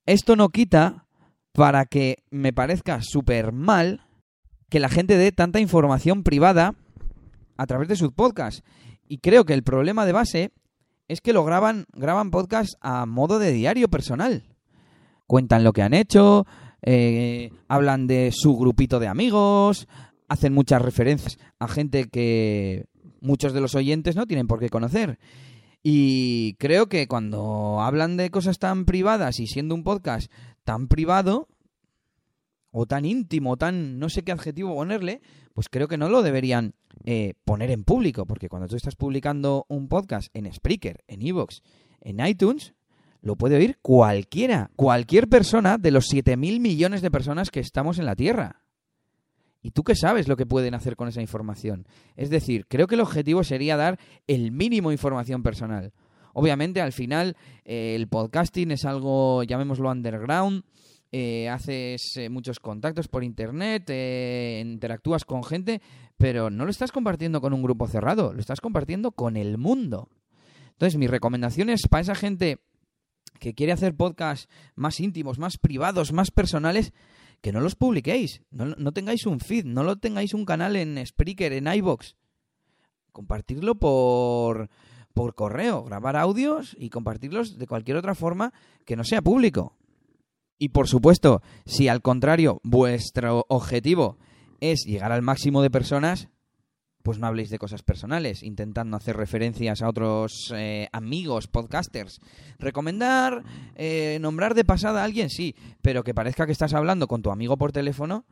esto 0.07 0.37
no 0.37 0.49
quita 0.49 1.07
para 1.53 1.85
que 1.85 2.19
me 2.31 2.53
parezca 2.53 3.03
súper 3.03 3.53
mal 3.53 4.07
que 4.71 4.81
la 4.81 4.89
gente 4.89 5.17
dé 5.17 5.33
tanta 5.33 5.61
información 5.61 6.23
privada 6.23 6.75
a 7.57 7.67
través 7.67 7.89
de 7.89 7.97
sus 7.97 8.13
podcasts. 8.13 8.63
Y 9.09 9.19
creo 9.19 9.45
que 9.45 9.55
el 9.55 9.63
problema 9.63 10.07
de 10.07 10.13
base 10.13 10.53
es 11.09 11.21
que 11.21 11.33
lo 11.33 11.45
graban, 11.45 11.87
graban 11.93 12.31
podcasts 12.31 12.77
a 12.81 13.07
modo 13.07 13.39
de 13.39 13.53
diario 13.53 13.89
personal. 13.89 14.45
Cuentan 15.27 15.65
lo 15.65 15.73
que 15.73 15.83
han 15.83 15.95
hecho, 15.95 16.47
eh, 16.83 17.51
hablan 17.69 18.07
de 18.07 18.31
su 18.33 18.57
grupito 18.57 19.01
de 19.01 19.09
amigos, 19.09 19.89
hacen 20.29 20.53
muchas 20.53 20.83
referencias 20.83 21.39
a 21.59 21.69
gente 21.69 22.09
que 22.09 22.87
muchos 23.21 23.53
de 23.53 23.61
los 23.61 23.75
oyentes 23.75 24.17
no 24.17 24.27
tienen 24.27 24.47
por 24.47 24.61
qué 24.61 24.69
conocer. 24.69 25.19
Y 25.83 26.55
creo 26.55 26.89
que 26.89 27.07
cuando 27.07 27.81
hablan 27.81 28.17
de 28.17 28.31
cosas 28.31 28.59
tan 28.59 28.85
privadas 28.85 29.39
y 29.39 29.47
siendo 29.47 29.75
un 29.75 29.85
podcast 29.85 30.33
tan 30.65 30.89
privado, 30.89 31.49
o 32.79 32.85
tan 32.85 33.07
íntimo, 33.07 33.57
tan 33.57 33.99
no 33.99 34.11
sé 34.11 34.23
qué 34.23 34.33
adjetivo 34.33 34.75
ponerle, 34.75 35.23
pues 35.55 35.71
creo 35.71 35.89
que 35.89 35.97
no 35.97 36.11
lo 36.11 36.21
deberían 36.21 36.75
eh, 37.07 37.33
poner 37.47 37.71
en 37.71 37.85
público, 37.85 38.27
porque 38.27 38.51
cuando 38.51 38.69
tú 38.69 38.77
estás 38.77 38.97
publicando 38.97 39.65
un 39.71 39.89
podcast 39.89 40.29
en 40.35 40.53
Spreaker, 40.53 41.03
en 41.09 41.27
Evox, 41.27 41.63
en 42.03 42.21
iTunes, 42.21 42.75
lo 43.23 43.37
puede 43.37 43.57
oír 43.57 43.79
cualquiera, 43.81 44.71
cualquier 44.77 45.27
persona 45.27 45.79
de 45.79 45.91
los 45.91 46.13
7.000 46.13 46.61
millones 46.61 47.01
de 47.01 47.11
personas 47.11 47.51
que 47.51 47.61
estamos 47.61 47.99
en 47.99 48.05
la 48.05 48.15
Tierra. 48.15 48.61
¿Y 49.63 49.71
tú 49.71 49.83
qué 49.83 49.95
sabes 49.95 50.29
lo 50.29 50.37
que 50.37 50.45
pueden 50.45 50.75
hacer 50.75 50.97
con 50.97 51.09
esa 51.09 51.23
información? 51.23 51.87
Es 52.15 52.29
decir, 52.29 52.67
creo 52.69 52.89
que 52.89 52.97
el 52.97 53.01
objetivo 53.01 53.43
sería 53.43 53.79
dar 53.79 53.99
el 54.27 54.53
mínimo 54.53 54.93
información 54.93 55.43
personal. 55.43 55.95
Obviamente, 56.35 56.83
al 56.83 56.93
final, 56.93 57.39
eh, 57.65 57.95
el 57.95 58.07
podcasting 58.07 58.71
es 58.71 58.85
algo, 58.85 59.45
llamémoslo 59.45 59.91
underground, 59.91 60.65
eh, 61.13 61.49
haces 61.49 62.17
eh, 62.17 62.29
muchos 62.29 62.61
contactos 62.61 63.09
por 63.09 63.25
internet, 63.25 63.85
eh, 63.89 64.63
interactúas 64.65 65.25
con 65.25 65.45
gente, 65.45 65.81
pero 66.17 66.51
no 66.51 66.65
lo 66.65 66.71
estás 66.71 66.93
compartiendo 66.93 67.41
con 67.41 67.53
un 67.53 67.63
grupo 67.63 67.87
cerrado, 67.87 68.33
lo 68.33 68.41
estás 68.41 68.61
compartiendo 68.61 69.13
con 69.13 69.37
el 69.37 69.59
mundo. 69.59 70.09
Entonces, 70.73 70.99
mi 70.99 71.07
recomendación 71.07 71.71
es 71.71 71.87
para 71.89 72.03
esa 72.03 72.15
gente 72.15 72.59
que 73.39 73.55
quiere 73.55 73.73
hacer 73.73 73.95
podcasts 73.95 74.49
más 74.75 75.01
íntimos, 75.01 75.39
más 75.39 75.59
privados, 75.59 76.13
más 76.13 76.31
personales, 76.31 76.93
que 77.41 77.53
no 77.53 77.61
los 77.61 77.77
publiquéis, 77.77 78.43
no, 78.51 78.67
no 78.67 78.93
tengáis 78.93 79.27
un 79.27 79.41
feed, 79.41 79.65
no 79.65 79.85
lo 79.85 79.97
tengáis 79.97 80.35
un 80.35 80.45
canal 80.45 80.75
en 80.75 81.05
Spreaker, 81.07 81.53
en 81.53 81.67
iBox. 81.67 82.17
Compartirlo 83.13 83.77
por 83.77 84.69
por 85.17 85.35
correo, 85.35 85.83
grabar 85.83 86.15
audios 86.15 86.77
y 86.79 86.91
compartirlos 86.91 87.57
de 87.57 87.67
cualquier 87.67 87.97
otra 87.97 88.15
forma 88.15 88.53
que 88.85 88.97
no 88.97 89.03
sea 89.03 89.23
público. 89.23 89.75
Y 90.59 90.71
por 90.71 90.89
supuesto, 90.89 91.43
si 91.67 91.89
al 91.89 92.03
contrario 92.03 92.61
vuestro 92.65 93.45
objetivo 93.49 94.19
es 94.61 94.85
llegar 94.87 95.13
al 95.13 95.23
máximo 95.23 95.63
de 95.63 95.71
personas, 95.71 96.29
pues 97.03 97.19
no 97.19 97.29
habléis 97.29 97.51
de 97.51 97.59
cosas 97.59 97.83
personales, 97.83 98.43
intentando 98.43 98.97
hacer 98.97 99.17
referencias 99.17 99.81
a 99.81 99.89
otros 99.89 100.53
eh, 100.57 100.89
amigos, 100.93 101.47
podcasters. 101.47 102.21
Recomendar, 102.59 103.45
eh, 103.77 104.19
nombrar 104.21 104.55
de 104.55 104.65
pasada 104.65 105.03
a 105.03 105.05
alguien, 105.05 105.31
sí, 105.31 105.55
pero 105.83 106.03
que 106.03 106.15
parezca 106.15 106.47
que 106.47 106.53
estás 106.53 106.75
hablando 106.75 107.07
con 107.07 107.23
tu 107.23 107.31
amigo 107.31 107.57
por 107.59 107.71
teléfono 107.71 108.25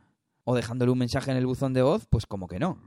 o 0.43 0.55
dejándole 0.55 0.91
un 0.91 0.97
mensaje 0.97 1.31
en 1.31 1.37
el 1.37 1.45
buzón 1.45 1.73
de 1.73 1.83
voz, 1.83 2.05
pues 2.09 2.25
como 2.25 2.47
que 2.47 2.59
no. 2.59 2.77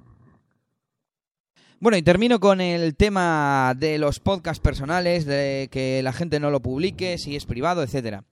Bueno, 1.81 1.97
y 1.97 2.03
termino 2.03 2.41
con 2.41 2.61
el 2.61 2.97
tema 2.97 3.73
de 3.75 3.99
los 3.99 4.19
podcasts 4.19 4.61
personales, 4.61 5.25
de 5.25 5.69
que 5.71 6.03
la 6.03 6.13
gente 6.13 6.41
no 6.41 6.51
lo 6.51 6.61
publique, 6.61 7.19
si 7.19 7.37
es 7.37 7.47
privado, 7.47 7.85
etcétera. 7.85 8.25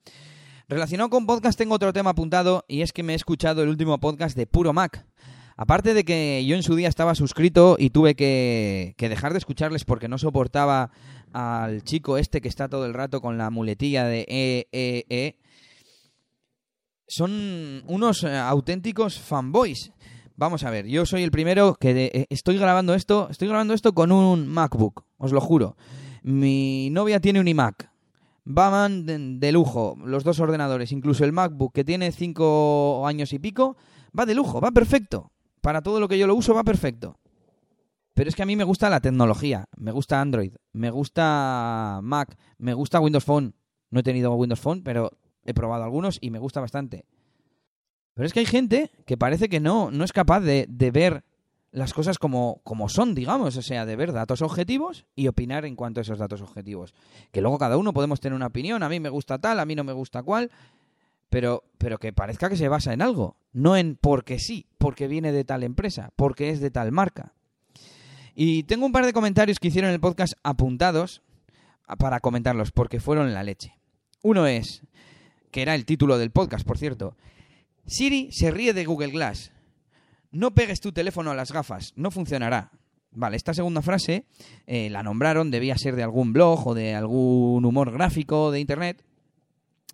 Relacionado 0.68 1.11
con 1.11 1.26
podcast 1.26 1.57
tengo 1.57 1.76
otro 1.76 1.92
tema 1.92 2.11
apuntado 2.11 2.64
y 2.66 2.83
es 2.83 2.92
que 2.92 3.05
me 3.05 3.12
he 3.12 3.16
escuchado 3.16 3.62
el 3.62 3.68
último 3.68 3.98
podcast 3.98 4.37
de 4.37 4.48
Puro 4.48 4.72
Mac. 4.72 5.07
Aparte 5.57 5.94
de 5.94 6.05
que 6.05 6.44
yo 6.44 6.57
en 6.57 6.64
su 6.64 6.74
día 6.74 6.88
estaba 6.88 7.14
suscrito 7.14 7.76
y 7.79 7.90
tuve 7.90 8.16
que, 8.16 8.96
dejar 8.98 9.31
de 9.31 9.38
escucharles 9.38 9.85
porque 9.85 10.09
no 10.09 10.18
soportaba 10.18 10.90
al 11.33 11.85
chico 11.85 12.18
este 12.18 12.40
que 12.40 12.48
está 12.48 12.68
todo 12.68 12.85
el 12.85 12.94
rato 12.94 13.20
con 13.20 13.38
la 13.38 13.48
muletilla 13.50 14.07
de 14.07 14.26
e, 14.29 14.66
e, 14.72 15.07
e. 15.09 15.37
Son 17.07 17.85
unos 17.87 18.24
eh, 18.24 18.37
auténticos 18.37 19.20
fanboys. 19.20 19.92
Vamos 20.35 20.64
a 20.64 20.70
ver, 20.70 20.88
yo 20.88 21.07
soy 21.07 21.22
el 21.22 21.31
primero 21.31 21.76
que 21.76 22.07
eh, 22.12 22.26
estoy 22.29 22.59
grabando 22.59 22.94
esto, 22.94 23.29
estoy 23.31 23.46
grabando 23.46 23.72
esto 23.72 23.94
con 23.94 24.11
un 24.11 24.48
MacBook, 24.48 25.05
os 25.16 25.31
lo 25.31 25.40
juro. 25.40 25.76
Mi 26.24 26.90
novia 26.90 27.20
tiene 27.20 27.38
un 27.38 27.46
iMac. 27.46 27.95
Van 28.46 29.04
de, 29.04 29.18
de 29.18 29.52
lujo 29.52 29.98
los 30.04 30.24
dos 30.24 30.40
ordenadores, 30.40 30.92
incluso 30.92 31.24
el 31.24 31.32
MacBook 31.32 31.74
que 31.74 31.85
tiene 31.85 32.12
cinco 32.12 33.06
años 33.06 33.32
y 33.32 33.38
pico, 33.38 33.76
va 34.18 34.24
de 34.24 34.35
lujo, 34.35 34.61
va 34.61 34.70
perfecto 34.70 35.32
para 35.66 35.82
todo 35.82 35.98
lo 35.98 36.06
que 36.06 36.16
yo 36.16 36.28
lo 36.28 36.37
uso 36.37 36.54
va 36.54 36.62
perfecto. 36.62 37.18
Pero 38.14 38.28
es 38.28 38.37
que 38.37 38.44
a 38.44 38.46
mí 38.46 38.54
me 38.54 38.62
gusta 38.62 38.88
la 38.88 39.00
tecnología, 39.00 39.64
me 39.76 39.90
gusta 39.90 40.20
Android, 40.20 40.54
me 40.72 40.90
gusta 40.90 41.98
Mac, 42.04 42.38
me 42.56 42.72
gusta 42.72 43.00
Windows 43.00 43.24
Phone. 43.24 43.56
No 43.90 43.98
he 43.98 44.04
tenido 44.04 44.32
Windows 44.35 44.61
Phone, 44.61 44.85
pero 44.85 45.11
he 45.44 45.54
probado 45.54 45.82
algunos 45.82 46.18
y 46.20 46.30
me 46.30 46.38
gusta 46.38 46.61
bastante. 46.61 47.04
Pero 48.14 48.26
es 48.26 48.32
que 48.32 48.38
hay 48.38 48.46
gente 48.46 48.92
que 49.06 49.16
parece 49.16 49.48
que 49.48 49.59
no, 49.59 49.90
no 49.90 50.04
es 50.04 50.12
capaz 50.12 50.38
de, 50.38 50.68
ver 50.92 51.24
las 51.72 51.92
cosas 51.92 52.18
como, 52.18 52.61
como 52.64 52.88
son, 52.88 53.14
digamos, 53.14 53.57
o 53.57 53.62
sea, 53.62 53.85
de 53.85 53.96
ver 53.96 54.12
datos 54.12 54.42
objetivos 54.42 55.05
y 55.14 55.29
opinar 55.29 55.64
en 55.64 55.76
cuanto 55.76 56.00
a 56.00 56.02
esos 56.02 56.18
datos 56.18 56.40
objetivos. 56.40 56.94
Que 57.33 57.40
luego 57.40 57.59
cada 57.59 57.76
uno 57.76 57.92
podemos 57.92 58.20
tener 58.20 58.35
una 58.35 58.46
opinión, 58.46 58.83
a 58.83 58.88
mí 58.88 59.00
me 59.00 59.09
gusta 59.09 59.38
tal, 59.38 59.61
a 59.61 59.66
mí 59.66 59.74
no 59.74 59.85
me 59.85 59.92
gusta 59.92 60.22
cual, 60.22 60.50
pero, 61.29 61.64
pero 61.79 61.98
que 61.98 62.12
parezca 62.12 62.48
que 62.48 62.57
se 62.57 62.68
basa 62.68 62.92
en 62.92 63.02
algo, 63.02 63.37
no 63.52 63.76
en 63.76 63.96
porque 63.96 64.38
sí, 64.38 64.66
porque 64.79 65.09
viene 65.09 65.33
de 65.33 65.44
tal 65.44 65.64
empresa, 65.64 66.12
porque 66.16 66.50
es 66.50 66.61
de 66.61 66.70
tal 66.70 66.92
marca. 66.92 67.35
Y 68.35 68.64
tengo 68.64 68.87
un 68.87 68.92
par 68.92 69.07
de 69.07 69.12
comentarios 69.12 69.59
que 69.59 69.68
hicieron 69.68 69.88
en 69.88 69.94
el 69.94 70.00
podcast 70.00 70.35
apuntados 70.42 71.22
para 71.98 72.20
comentarlos, 72.20 72.70
porque 72.72 73.00
fueron 73.00 73.33
la 73.33 73.42
leche. 73.42 73.79
Uno 74.22 74.46
es, 74.46 74.83
que 75.50 75.62
era 75.62 75.74
el 75.74 75.87
título 75.87 76.18
del 76.18 76.31
podcast, 76.31 76.66
por 76.66 76.79
cierto, 76.79 77.16
Siri 77.87 78.31
se 78.33 78.50
ríe 78.50 78.72
de 78.72 78.85
Google 78.85 79.11
Glass. 79.11 79.52
No 80.37 80.53
pegues 80.53 80.83
tu 80.83 80.92
teléfono 80.92 81.31
a 81.31 81.35
las 81.35 81.51
gafas, 81.51 81.94
no 81.96 82.11
funcionará. 82.11 82.70
Vale, 83.11 83.38
esta 83.38 83.55
segunda 83.55 83.81
frase 83.81 84.27
eh, 84.66 84.90
la 84.90 85.03
nombraron, 85.03 85.51
debía 85.51 85.79
ser 85.79 85.96
de 85.96 86.03
algún 86.03 86.35
blog 86.35 86.66
o 86.66 86.75
de 86.75 86.94
algún 86.94 87.64
humor 87.64 87.90
gráfico 87.90 88.51
de 88.51 88.61
Internet, 88.61 89.03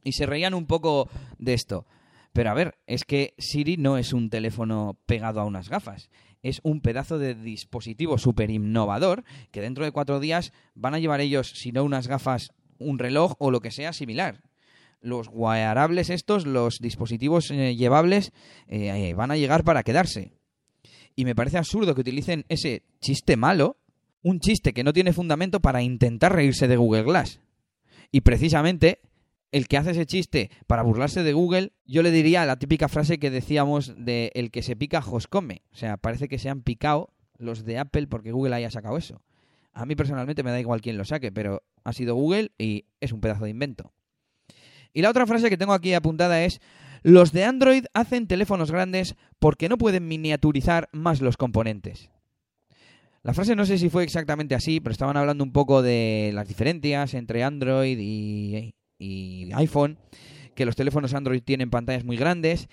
y 0.03 0.15
se 0.15 0.27
reían 0.27 0.55
un 0.55 0.67
poco 0.67 1.09
de 1.39 1.55
esto. 1.55 1.87
Pero 2.33 2.51
a 2.51 2.55
ver, 2.55 2.77
es 2.89 3.05
que 3.05 3.35
Siri 3.39 3.77
no 3.77 3.99
es 3.99 4.13
un 4.13 4.31
teléfono 4.31 4.99
pegado 5.07 5.41
a 5.41 5.45
unas 5.45 5.69
gafas. 5.69 6.11
Es 6.43 6.59
un 6.65 6.81
pedazo 6.81 7.21
de 7.21 7.37
dispositivo 7.37 8.19
súper 8.19 8.51
innovador 8.51 9.23
que 9.53 9.61
dentro 9.61 9.85
de 9.85 9.93
cuatro 9.93 10.19
días 10.19 10.53
van 10.75 10.95
a 10.95 10.99
llevar 10.99 11.21
ellos, 11.21 11.53
si 11.55 11.71
no 11.71 11.85
unas 11.85 12.09
gafas, 12.09 12.51
un 12.79 12.99
reloj 12.99 13.37
o 13.39 13.53
lo 13.53 13.61
que 13.61 13.71
sea 13.71 13.93
similar. 13.93 14.41
Los 15.03 15.29
wearables 15.29 16.09
estos, 16.09 16.47
los 16.47 16.79
dispositivos 16.79 17.51
eh, 17.51 17.77
llevables, 17.77 18.33
eh, 18.69 19.13
van 19.15 19.31
a 19.31 19.37
llegar 19.37 19.65
para 19.65 19.83
quedarse. 19.83 20.33
Y 21.15 21.25
me 21.25 21.35
parece 21.35 21.59
absurdo 21.59 21.95
que 21.95 22.01
utilicen 22.01 22.47
ese 22.49 22.85
chiste 23.01 23.37
malo, 23.37 23.77
un 24.23 24.41
chiste 24.41 24.73
que 24.73 24.85
no 24.85 24.93
tiene 24.93 25.13
fundamento 25.13 25.61
para 25.61 25.83
intentar 25.83 26.35
reírse 26.35 26.69
de 26.69 26.77
Google 26.77 27.03
Glass. 27.03 27.41
Y 28.11 28.23
precisamente 28.23 29.01
el 29.53 29.69
que 29.69 29.77
hace 29.77 29.91
ese 29.91 30.07
chiste 30.07 30.51
para 30.67 30.83
burlarse 30.83 31.23
de 31.23 31.33
Google, 31.35 31.73
yo 31.85 32.03
le 32.03 32.11
diría 32.11 32.47
la 32.47 32.59
típica 32.59 32.89
frase 32.89 33.19
que 33.19 33.31
decíamos 33.31 33.95
de 33.97 34.33
el 34.35 34.51
que 34.51 34.63
se 34.63 34.77
pica 34.77 35.05
come. 35.29 35.63
O 35.73 35.77
sea, 35.77 35.99
parece 35.99 36.29
que 36.29 36.39
se 36.39 36.49
han 36.49 36.63
picado 36.63 37.11
los 37.37 37.65
de 37.65 37.79
Apple 37.79 38.07
porque 38.07 38.33
Google 38.33 38.55
haya 38.55 38.71
sacado 38.71 38.97
eso. 38.97 39.21
A 39.75 39.87
mí 39.87 39.95
personalmente 39.95 40.43
me 40.43 40.51
da 40.51 40.61
igual 40.61 40.81
quién 40.81 40.97
lo 40.97 41.05
saque, 41.05 41.33
pero 41.33 41.63
ha 41.85 41.93
sido 41.93 42.15
Google 42.15 42.53
y 42.59 42.87
es 43.01 43.13
un 43.13 43.21
pedazo 43.21 43.45
de 43.45 43.51
invento. 43.51 43.93
Y 44.93 45.03
la 45.03 45.11
otra 45.11 45.27
frase 45.27 45.49
que 45.51 45.57
tengo 45.57 45.73
aquí 45.73 45.95
apuntada 45.95 46.45
es, 46.45 46.61
los 47.03 47.33
de 47.33 47.45
Android 47.45 47.85
hacen 47.95 48.27
teléfonos 48.27 48.71
grandes 48.71 49.17
porque 49.39 49.69
no 49.69 49.79
pueden 49.79 50.07
miniaturizar 50.07 50.89
más 50.93 51.21
los 51.21 51.37
componentes. 51.37 52.11
La 53.23 53.35
frase 53.35 53.57
no 53.57 53.67
sé 53.67 53.79
si 53.79 53.89
fue 53.89 54.05
exactamente 54.05 54.55
así, 54.55 54.81
pero 54.81 54.93
estaban 54.93 55.17
hablando 55.17 55.45
un 55.45 55.53
poco 55.53 55.83
de 55.83 56.31
las 56.35 56.49
diferencias 56.49 57.15
entre 57.15 57.45
Android 57.45 57.99
y, 58.01 58.75
y 58.99 59.53
iPhone, 59.55 59.99
que 60.55 60.67
los 60.67 60.77
teléfonos 60.77 61.15
Android 61.15 61.43
tienen 61.43 61.71
pantallas 61.71 62.05
muy 62.05 62.17
grandes 62.17 62.69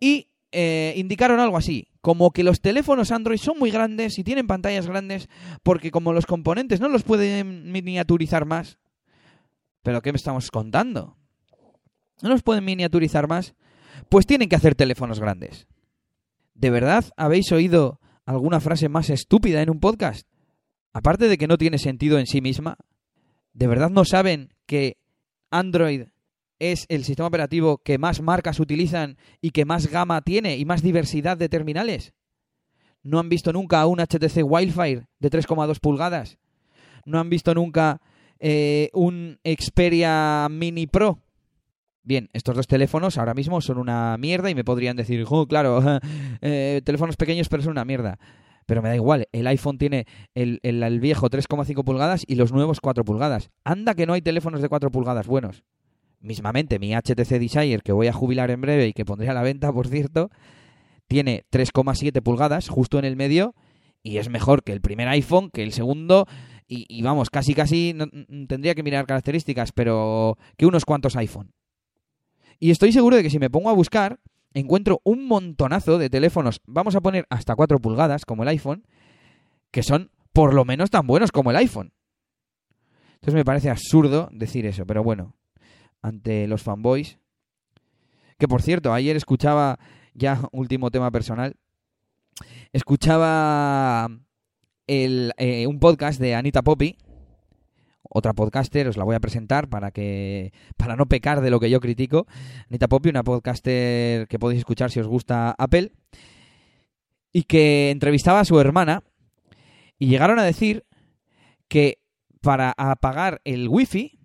y 0.00 0.28
eh, 0.50 0.94
indicaron 0.96 1.40
algo 1.40 1.58
así, 1.58 1.88
como 2.00 2.30
que 2.30 2.42
los 2.42 2.62
teléfonos 2.62 3.12
Android 3.12 3.36
son 3.36 3.58
muy 3.58 3.70
grandes 3.70 4.18
y 4.18 4.24
tienen 4.24 4.46
pantallas 4.46 4.86
grandes 4.86 5.28
porque 5.62 5.90
como 5.90 6.14
los 6.14 6.24
componentes 6.24 6.80
no 6.80 6.88
los 6.88 7.02
pueden 7.02 7.70
miniaturizar 7.70 8.46
más. 8.46 8.78
¿Pero 9.82 10.00
qué 10.00 10.12
me 10.12 10.16
estamos 10.16 10.50
contando? 10.50 11.17
¿No 12.22 12.28
los 12.28 12.42
pueden 12.42 12.64
miniaturizar 12.64 13.28
más? 13.28 13.54
Pues 14.08 14.26
tienen 14.26 14.48
que 14.48 14.56
hacer 14.56 14.74
teléfonos 14.74 15.20
grandes. 15.20 15.66
¿De 16.54 16.70
verdad 16.70 17.04
habéis 17.16 17.52
oído 17.52 18.00
alguna 18.24 18.60
frase 18.60 18.88
más 18.88 19.10
estúpida 19.10 19.62
en 19.62 19.70
un 19.70 19.80
podcast? 19.80 20.26
Aparte 20.92 21.28
de 21.28 21.38
que 21.38 21.46
no 21.46 21.58
tiene 21.58 21.78
sentido 21.78 22.18
en 22.18 22.26
sí 22.26 22.40
misma, 22.40 22.76
¿de 23.52 23.66
verdad 23.66 23.90
no 23.90 24.04
saben 24.04 24.52
que 24.66 24.98
Android 25.50 26.06
es 26.58 26.86
el 26.88 27.04
sistema 27.04 27.28
operativo 27.28 27.78
que 27.78 27.98
más 27.98 28.20
marcas 28.20 28.60
utilizan 28.60 29.16
y 29.40 29.50
que 29.50 29.64
más 29.64 29.88
gama 29.88 30.22
tiene 30.22 30.56
y 30.56 30.64
más 30.64 30.82
diversidad 30.82 31.36
de 31.36 31.48
terminales. 31.48 32.12
No 33.02 33.18
han 33.18 33.28
visto 33.28 33.52
nunca 33.52 33.86
un 33.86 34.00
HTC 34.00 34.42
Wildfire 34.44 35.06
de 35.18 35.30
3,2 35.30 35.78
pulgadas. 35.80 36.38
No 37.04 37.20
han 37.20 37.30
visto 37.30 37.54
nunca 37.54 38.00
eh, 38.38 38.90
un 38.92 39.38
Xperia 39.44 40.48
Mini 40.50 40.86
Pro. 40.86 41.20
Bien, 42.08 42.30
estos 42.32 42.56
dos 42.56 42.66
teléfonos 42.66 43.18
ahora 43.18 43.34
mismo 43.34 43.60
son 43.60 43.76
una 43.76 44.16
mierda 44.16 44.48
y 44.48 44.54
me 44.54 44.64
podrían 44.64 44.96
decir, 44.96 45.26
oh, 45.28 45.46
claro, 45.46 45.82
eh, 46.40 46.80
teléfonos 46.82 47.16
pequeños 47.16 47.50
pero 47.50 47.62
son 47.62 47.72
una 47.72 47.84
mierda. 47.84 48.18
Pero 48.64 48.80
me 48.80 48.88
da 48.88 48.94
igual, 48.94 49.28
el 49.30 49.46
iPhone 49.46 49.76
tiene 49.76 50.06
el, 50.34 50.58
el, 50.62 51.00
viejo 51.00 51.28
3,5 51.28 51.84
pulgadas 51.84 52.24
y 52.26 52.36
los 52.36 52.50
nuevos 52.50 52.80
4 52.80 53.04
pulgadas. 53.04 53.50
Anda 53.62 53.92
que 53.92 54.06
no 54.06 54.14
hay 54.14 54.22
teléfonos 54.22 54.62
de 54.62 54.70
4 54.70 54.90
pulgadas 54.90 55.26
buenos. 55.26 55.64
Mismamente, 56.18 56.78
mi 56.78 56.94
HTC 56.94 57.28
Desire, 57.38 57.80
que 57.84 57.92
voy 57.92 58.06
a 58.06 58.14
jubilar 58.14 58.50
en 58.50 58.62
breve 58.62 58.86
y 58.86 58.94
que 58.94 59.04
pondré 59.04 59.28
a 59.28 59.34
la 59.34 59.42
venta, 59.42 59.70
por 59.70 59.86
cierto, 59.86 60.30
tiene 61.08 61.44
3,7 61.52 62.22
pulgadas 62.22 62.70
justo 62.70 62.98
en 62.98 63.04
el 63.04 63.16
medio 63.16 63.54
y 64.02 64.16
es 64.16 64.30
mejor 64.30 64.62
que 64.62 64.72
el 64.72 64.80
primer 64.80 65.08
iPhone, 65.08 65.50
que 65.50 65.62
el 65.62 65.72
segundo 65.72 66.26
y, 66.66 67.02
vamos, 67.02 67.28
casi 67.28 67.54
casi 67.54 67.92
no, 67.94 68.06
tendría 68.46 68.74
que 68.74 68.82
mirar 68.82 69.06
características, 69.06 69.72
pero 69.72 70.38
que 70.56 70.64
unos 70.64 70.86
cuantos 70.86 71.16
iPhone. 71.16 71.52
Y 72.58 72.70
estoy 72.70 72.92
seguro 72.92 73.16
de 73.16 73.22
que 73.22 73.30
si 73.30 73.38
me 73.38 73.50
pongo 73.50 73.70
a 73.70 73.74
buscar, 73.74 74.20
encuentro 74.52 75.00
un 75.04 75.26
montonazo 75.26 75.98
de 75.98 76.10
teléfonos, 76.10 76.60
vamos 76.66 76.96
a 76.96 77.00
poner 77.00 77.26
hasta 77.30 77.54
4 77.54 77.78
pulgadas, 77.78 78.24
como 78.24 78.42
el 78.42 78.48
iPhone, 78.48 78.84
que 79.70 79.82
son 79.82 80.10
por 80.32 80.54
lo 80.54 80.64
menos 80.64 80.90
tan 80.90 81.06
buenos 81.06 81.32
como 81.32 81.50
el 81.50 81.56
iPhone. 81.56 81.92
Entonces 83.14 83.34
me 83.34 83.44
parece 83.44 83.70
absurdo 83.70 84.28
decir 84.32 84.66
eso, 84.66 84.86
pero 84.86 85.02
bueno, 85.02 85.34
ante 86.02 86.46
los 86.46 86.62
fanboys. 86.62 87.18
Que 88.38 88.48
por 88.48 88.62
cierto, 88.62 88.92
ayer 88.92 89.16
escuchaba, 89.16 89.78
ya 90.14 90.40
último 90.52 90.90
tema 90.90 91.10
personal, 91.10 91.56
escuchaba 92.72 94.08
el, 94.86 95.32
eh, 95.36 95.66
un 95.66 95.80
podcast 95.80 96.20
de 96.20 96.34
Anita 96.34 96.62
Poppy, 96.62 96.96
otra 98.08 98.32
podcaster, 98.32 98.88
os 98.88 98.96
la 98.96 99.04
voy 99.04 99.14
a 99.14 99.20
presentar 99.20 99.68
para 99.68 99.90
que 99.90 100.52
para 100.76 100.96
no 100.96 101.06
pecar 101.06 101.40
de 101.40 101.50
lo 101.50 101.60
que 101.60 101.70
yo 101.70 101.80
critico. 101.80 102.26
Anita 102.68 102.88
Poppy, 102.88 103.10
una 103.10 103.24
podcaster 103.24 104.28
que 104.28 104.38
podéis 104.38 104.60
escuchar 104.60 104.90
si 104.90 105.00
os 105.00 105.06
gusta 105.06 105.54
Apple, 105.58 105.92
y 107.32 107.44
que 107.44 107.90
entrevistaba 107.90 108.40
a 108.40 108.44
su 108.44 108.58
hermana 108.58 109.02
y 109.98 110.06
llegaron 110.06 110.38
a 110.38 110.44
decir 110.44 110.84
que 111.68 112.00
para 112.40 112.72
apagar 112.76 113.40
el 113.44 113.68
wifi 113.68 114.18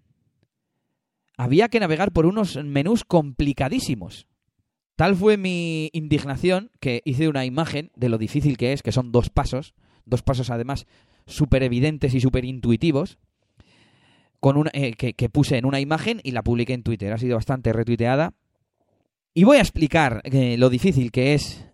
había 1.38 1.67
que 1.67 1.80
navegar 1.80 2.12
por 2.12 2.26
unos 2.26 2.63
menús 2.63 3.04
complicadísimos. 3.04 4.28
Tal 4.96 5.15
fue 5.15 5.38
mi 5.38 5.89
indignación 5.93 6.72
que 6.80 7.02
hice 7.06 7.28
una 7.28 7.46
imagen 7.46 7.91
de 7.96 8.10
lo 8.10 8.17
difícil 8.17 8.58
que 8.58 8.74
es, 8.74 8.84
que 8.84 8.91
son 8.91 9.12
dos 9.12 9.30
pasos, 9.30 9.74
dos 10.06 10.22
pasos 10.22 10.52
además 10.52 10.86
súper 11.26 11.63
evidentes 11.63 12.13
y 12.13 12.22
súper 12.22 12.46
intuitivos, 12.46 13.17
con 14.43 14.69
eh, 14.73 14.91
que, 14.95 15.13
que, 15.13 15.29
puse 15.29 15.58
en 15.58 15.63
una 15.65 15.79
imagen 15.79 16.19
y 16.21 16.32
la 16.32 16.43
publiqué 16.43 16.73
en 16.73 16.84
Twitter. 16.84 17.13
Ha 17.13 17.17
sido 17.17 17.38
bastante 17.38 17.71
retuiteada. 17.71 18.34
Y 19.34 19.45
voy 19.45 19.56
a 19.56 19.62
explicar 19.62 20.21
eh, 20.25 20.58
lo 20.58 20.69
difícil 20.69 21.13
que 21.13 21.34
es 21.34 21.65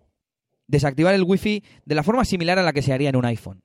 desactivar 0.68 1.16
el 1.16 1.24
wifi 1.24 1.64
de 1.86 1.96
la 1.96 2.04
forma 2.04 2.26
similar 2.26 2.60
a 2.60 2.62
la 2.62 2.72
que 2.72 2.84
se 2.84 2.94
haría 2.94 3.10
en 3.10 3.16
un 3.16 3.26
iPhone. 3.26 3.64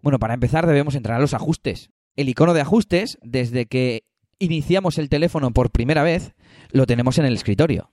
Bueno, 0.00 0.20
para 0.20 0.34
empezar 0.34 0.68
debemos 0.68 0.94
entrar 0.94 1.16
a 1.16 1.20
los 1.20 1.34
ajustes. 1.34 1.90
El 2.14 2.28
icono 2.28 2.54
de 2.54 2.60
ajustes, 2.60 3.18
desde 3.20 3.66
que 3.66 4.04
iniciamos 4.38 4.98
el 4.98 5.08
teléfono 5.08 5.50
por 5.50 5.72
primera 5.72 6.04
vez, 6.04 6.36
lo 6.70 6.86
tenemos 6.86 7.18
en 7.18 7.24
el 7.24 7.34
escritorio. 7.34 7.90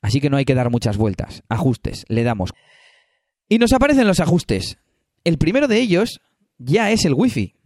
Así 0.00 0.22
que 0.22 0.30
no 0.30 0.38
hay 0.38 0.46
que 0.46 0.54
dar 0.54 0.70
muchas 0.70 0.96
vueltas. 0.96 1.42
Ajustes, 1.50 2.06
le 2.08 2.22
damos. 2.22 2.54
Y 3.46 3.58
nos 3.58 3.74
aparecen 3.74 4.06
los 4.06 4.20
ajustes. 4.20 4.78
El 5.22 5.36
primero 5.36 5.68
de 5.68 5.80
ellos 5.80 6.22
ya 6.56 6.90
es 6.92 7.04
el 7.04 7.12
wifi. 7.12 7.56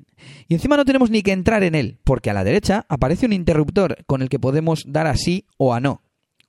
Y 0.49 0.55
encima 0.55 0.77
no 0.77 0.85
tenemos 0.85 1.11
ni 1.11 1.23
que 1.23 1.33
entrar 1.33 1.63
en 1.63 1.75
él, 1.75 1.99
porque 2.05 2.31
a 2.31 2.35
la 2.35 2.45
derecha 2.45 2.87
aparece 2.89 3.27
un 3.27 3.33
interruptor 3.33 4.05
con 4.07 4.23
el 4.23 4.29
que 4.29 4.39
podemos 4.39 4.85
dar 4.87 5.07
a 5.07 5.17
sí 5.17 5.47
o 5.57 5.75
a 5.75 5.81
no. 5.81 6.03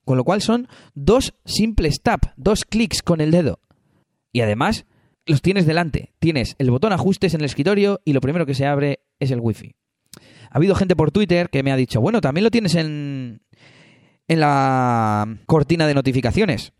Con 0.06 0.18
lo 0.18 0.24
cual 0.24 0.42
son 0.42 0.68
dos 0.96 1.34
simples 1.46 2.02
tap, 2.02 2.26
dos 2.36 2.66
clics 2.66 3.02
con 3.02 3.22
el 3.22 3.32
dedo. 3.32 3.60
Y 4.32 4.42
además 4.42 4.86
los 5.26 5.42
tienes 5.42 5.66
delante. 5.66 6.14
Tienes 6.20 6.56
el 6.58 6.72
botón 6.72 6.94
ajustes 6.94 7.34
en 7.34 7.42
el 7.42 7.46
escritorio 7.46 8.02
y 8.06 8.14
lo 8.14 8.22
primero 8.22 8.46
que 8.46 8.56
se 8.56 8.66
abre 8.66 9.02
es 9.20 9.32
el 9.32 9.40
wifi. 9.40 9.76
Ha 10.50 10.58
habido 10.58 10.76
gente 10.76 10.96
por 10.96 11.12
Twitter 11.12 11.50
que 11.50 11.64
me 11.64 11.72
ha 11.72 11.78
dicho, 11.78 12.02
bueno, 12.02 12.20
también 12.22 12.44
lo 12.44 12.52
tienes 12.52 12.76
en, 12.76 13.42
en 14.28 14.40
la 14.40 15.38
cortina 15.46 15.88
de 15.88 15.94
notificaciones. 15.94 16.74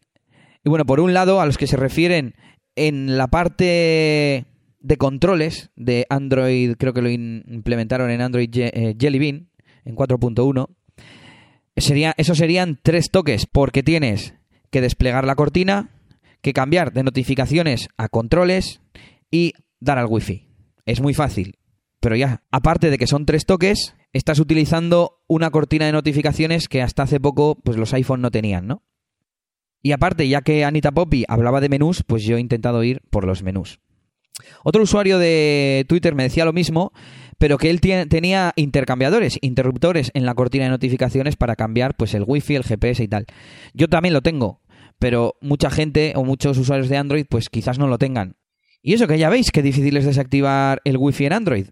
Y 0.64 0.70
bueno, 0.70 0.86
por 0.86 1.00
un 1.00 1.14
lado, 1.14 1.42
a 1.42 1.46
los 1.46 1.58
que 1.58 1.68
se 1.68 1.78
refieren 1.78 2.36
en 2.76 3.18
la 3.18 3.28
parte 3.28 4.46
de 4.82 4.98
controles 4.98 5.72
de 5.76 6.06
Android, 6.10 6.76
creo 6.78 6.94
que 6.94 7.02
lo 7.02 7.10
implementaron 7.10 8.10
en 8.10 8.22
Android 8.22 8.50
eh, 8.54 8.96
Jelly 9.00 9.20
Bean, 9.20 9.50
en 9.86 9.96
4.1, 9.96 10.68
sería, 11.78 12.14
eso 12.18 12.36
serían 12.36 12.80
tres 12.82 13.12
toques, 13.12 13.46
porque 13.46 13.84
tienes 13.84 14.36
que 14.70 14.82
desplegar 14.82 15.26
la 15.26 15.36
cortina, 15.36 15.90
que 16.42 16.54
cambiar 16.54 16.94
de 16.94 17.04
notificaciones 17.04 17.88
a 17.98 18.10
controles 18.10 18.82
y 19.30 19.54
dar 19.80 19.98
al 19.98 20.08
wifi. 20.08 20.48
Es 20.86 21.02
muy 21.02 21.14
fácil. 21.14 21.58
Pero 22.00 22.16
ya, 22.16 22.44
aparte 22.52 22.90
de 22.90 22.98
que 22.98 23.06
son 23.06 23.26
tres 23.26 23.46
toques, 23.46 23.96
estás 24.12 24.40
utilizando 24.40 25.22
una 25.28 25.52
cortina 25.52 25.86
de 25.86 25.92
notificaciones 25.92 26.68
que 26.68 26.82
hasta 26.82 27.04
hace 27.04 27.20
poco 27.20 27.56
pues 27.64 27.78
los 27.78 27.94
iPhone 27.94 28.22
no 28.22 28.32
tenían, 28.32 28.66
¿no? 28.66 28.84
Y 29.84 29.94
aparte, 29.94 30.28
ya 30.28 30.42
que 30.42 30.64
Anita 30.64 30.92
Poppy 30.92 31.26
hablaba 31.28 31.60
de 31.60 31.70
menús, 31.70 32.04
pues 32.04 32.24
yo 32.24 32.38
he 32.38 32.40
intentado 32.40 32.84
ir 32.84 33.02
por 33.10 33.26
los 33.26 33.42
menús. 33.42 33.80
Otro 34.64 34.84
usuario 34.84 35.20
de 35.20 35.86
Twitter 35.88 36.16
me 36.16 36.24
decía 36.24 36.46
lo 36.46 36.54
mismo, 36.54 36.92
pero 37.38 37.58
que 37.58 37.70
él 37.70 37.82
tenía 37.82 38.54
intercambiadores, 38.56 39.40
interruptores 39.42 40.12
en 40.14 40.26
la 40.26 40.36
cortina 40.36 40.66
de 40.66 40.70
notificaciones 40.70 41.36
para 41.36 41.56
cambiar 41.56 41.96
pues 41.96 42.14
el 42.14 42.24
wifi, 42.26 42.56
el 42.56 42.64
GPS 42.64 43.04
y 43.04 43.08
tal. 43.08 43.26
Yo 43.74 43.88
también 43.88 44.14
lo 44.14 44.22
tengo, 44.22 44.62
pero 45.00 45.36
mucha 45.42 45.70
gente 45.70 46.14
o 46.16 46.24
muchos 46.24 46.58
usuarios 46.58 46.90
de 46.90 46.98
Android 46.98 47.26
pues 47.28 47.50
quizás 47.50 47.80
no 47.80 47.88
lo 47.88 47.98
tengan. 47.98 48.36
Y 48.84 48.94
eso 48.94 49.08
que 49.08 49.18
ya 49.18 49.30
veis 49.30 49.52
que 49.52 49.62
difícil 49.62 49.98
es 49.98 50.06
desactivar 50.06 50.82
el 50.86 50.98
wifi 50.98 51.26
en 51.26 51.34
Android. 51.34 51.66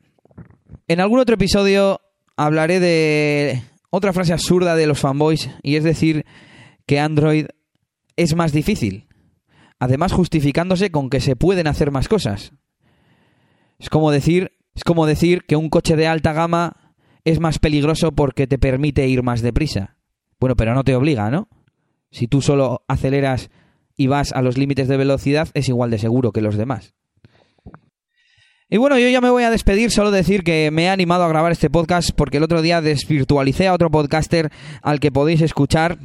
En 0.87 0.99
algún 0.99 1.19
otro 1.19 1.35
episodio 1.35 2.01
hablaré 2.35 2.79
de 2.79 3.61
otra 3.89 4.13
frase 4.13 4.33
absurda 4.33 4.75
de 4.75 4.87
los 4.87 4.99
fanboys 4.99 5.49
y 5.61 5.75
es 5.75 5.83
decir 5.83 6.25
que 6.85 6.99
Android 6.99 7.47
es 8.15 8.35
más 8.35 8.51
difícil. 8.51 9.08
Además 9.79 10.11
justificándose 10.11 10.91
con 10.91 11.09
que 11.09 11.21
se 11.21 11.35
pueden 11.35 11.67
hacer 11.67 11.91
más 11.91 12.07
cosas. 12.07 12.53
Es 13.79 13.89
como 13.89 14.11
decir, 14.11 14.51
es 14.75 14.83
como 14.83 15.05
decir 15.05 15.45
que 15.47 15.55
un 15.55 15.69
coche 15.69 15.95
de 15.95 16.07
alta 16.07 16.33
gama 16.33 16.95
es 17.23 17.39
más 17.39 17.59
peligroso 17.59 18.11
porque 18.11 18.47
te 18.47 18.59
permite 18.59 19.07
ir 19.07 19.23
más 19.23 19.41
deprisa. 19.41 19.95
Bueno, 20.39 20.55
pero 20.55 20.73
no 20.73 20.83
te 20.83 20.95
obliga, 20.95 21.29
¿no? 21.31 21.47
Si 22.11 22.27
tú 22.27 22.41
solo 22.41 22.83
aceleras 22.87 23.49
y 23.95 24.07
vas 24.07 24.31
a 24.33 24.41
los 24.41 24.57
límites 24.57 24.87
de 24.87 24.97
velocidad, 24.97 25.49
es 25.53 25.69
igual 25.69 25.91
de 25.91 25.99
seguro 25.99 26.31
que 26.31 26.41
los 26.41 26.55
demás. 26.55 26.93
Y 28.71 28.77
bueno, 28.77 28.99
yo 28.99 29.09
ya 29.09 29.19
me 29.19 29.31
voy 29.31 29.41
a 29.43 29.49
despedir, 29.49 29.89
solo 29.89 30.11
decir 30.11 30.43
que 30.43 30.69
me 30.71 30.83
he 30.83 30.89
animado 30.89 31.23
a 31.23 31.27
grabar 31.27 31.51
este 31.51 31.71
podcast 31.71 32.11
porque 32.11 32.37
el 32.37 32.43
otro 32.43 32.61
día 32.61 32.81
desvirtualicé 32.81 33.67
a 33.67 33.73
otro 33.73 33.89
podcaster 33.89 34.51
al 34.83 34.99
que 34.99 35.11
podéis 35.11 35.41
escuchar. 35.41 35.97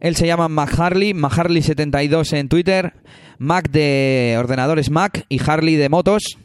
Él 0.00 0.16
se 0.16 0.26
llama 0.26 0.48
Mac 0.48 0.78
Harley, 0.78 1.12
Mac 1.12 1.38
Harley 1.38 1.60
72 1.60 2.32
en 2.32 2.48
Twitter, 2.48 2.94
Mac 3.38 3.70
de 3.70 4.34
ordenadores 4.38 4.90
Mac 4.90 5.26
y 5.28 5.42
Harley 5.46 5.76
de 5.76 5.90
motos. 5.90 6.38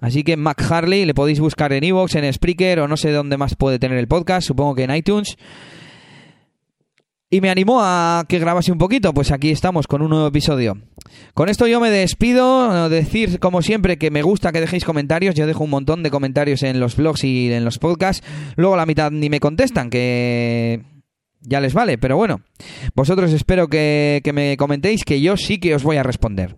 Así 0.00 0.24
que 0.24 0.38
Mac 0.38 0.62
Harley 0.70 1.04
le 1.04 1.12
podéis 1.12 1.40
buscar 1.40 1.74
en 1.74 1.84
Evox, 1.84 2.14
en 2.14 2.32
Spreaker 2.32 2.80
o 2.80 2.88
no 2.88 2.96
sé 2.96 3.12
dónde 3.12 3.36
más 3.36 3.54
puede 3.54 3.78
tener 3.78 3.98
el 3.98 4.08
podcast, 4.08 4.46
supongo 4.46 4.76
que 4.76 4.84
en 4.84 4.94
iTunes 4.94 5.36
y 7.28 7.40
me 7.42 7.50
animó 7.50 7.80
a 7.82 8.24
que 8.28 8.38
grabase 8.38 8.72
un 8.72 8.78
poquito, 8.78 9.12
pues 9.12 9.30
aquí 9.30 9.50
estamos 9.50 9.86
con 9.86 10.00
un 10.00 10.10
nuevo 10.10 10.28
episodio. 10.28 10.78
Con 11.34 11.48
esto 11.48 11.66
yo 11.66 11.80
me 11.80 11.90
despido, 11.90 12.88
decir 12.88 13.38
como 13.38 13.62
siempre 13.62 13.98
que 13.98 14.10
me 14.10 14.22
gusta 14.22 14.52
que 14.52 14.60
dejéis 14.60 14.84
comentarios, 14.84 15.34
yo 15.34 15.46
dejo 15.46 15.64
un 15.64 15.70
montón 15.70 16.02
de 16.02 16.10
comentarios 16.10 16.62
en 16.62 16.80
los 16.80 16.96
blogs 16.96 17.24
y 17.24 17.52
en 17.52 17.64
los 17.64 17.78
podcasts, 17.78 18.26
luego 18.56 18.76
la 18.76 18.86
mitad 18.86 19.10
ni 19.10 19.28
me 19.28 19.40
contestan, 19.40 19.90
que 19.90 20.82
ya 21.40 21.60
les 21.60 21.74
vale, 21.74 21.98
pero 21.98 22.16
bueno, 22.16 22.40
vosotros 22.94 23.32
espero 23.32 23.68
que, 23.68 24.20
que 24.24 24.32
me 24.32 24.56
comentéis 24.56 25.04
que 25.04 25.20
yo 25.20 25.36
sí 25.36 25.58
que 25.58 25.74
os 25.74 25.82
voy 25.82 25.96
a 25.96 26.02
responder. 26.02 26.56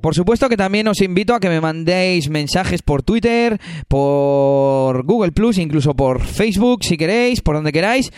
Por 0.00 0.14
supuesto 0.14 0.48
que 0.48 0.56
también 0.56 0.86
os 0.86 1.00
invito 1.02 1.34
a 1.34 1.40
que 1.40 1.48
me 1.48 1.60
mandéis 1.60 2.30
mensajes 2.30 2.82
por 2.82 3.02
Twitter, 3.02 3.58
por 3.88 5.04
Google 5.04 5.32
Plus, 5.32 5.58
incluso 5.58 5.94
por 5.94 6.22
Facebook, 6.22 6.84
si 6.84 6.96
queréis, 6.96 7.40
por 7.40 7.56
donde 7.56 7.72
queráis. 7.72 8.12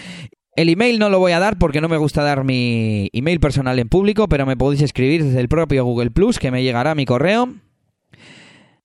El 0.60 0.68
email 0.68 0.98
no 0.98 1.08
lo 1.08 1.18
voy 1.18 1.32
a 1.32 1.38
dar 1.38 1.56
porque 1.56 1.80
no 1.80 1.88
me 1.88 1.96
gusta 1.96 2.22
dar 2.22 2.44
mi 2.44 3.08
email 3.14 3.40
personal 3.40 3.78
en 3.78 3.88
público, 3.88 4.28
pero 4.28 4.44
me 4.44 4.58
podéis 4.58 4.82
escribir 4.82 5.24
desde 5.24 5.40
el 5.40 5.48
propio 5.48 5.86
Google 5.86 6.10
Plus, 6.10 6.38
que 6.38 6.50
me 6.50 6.62
llegará 6.62 6.94
mi 6.94 7.06
correo. 7.06 7.54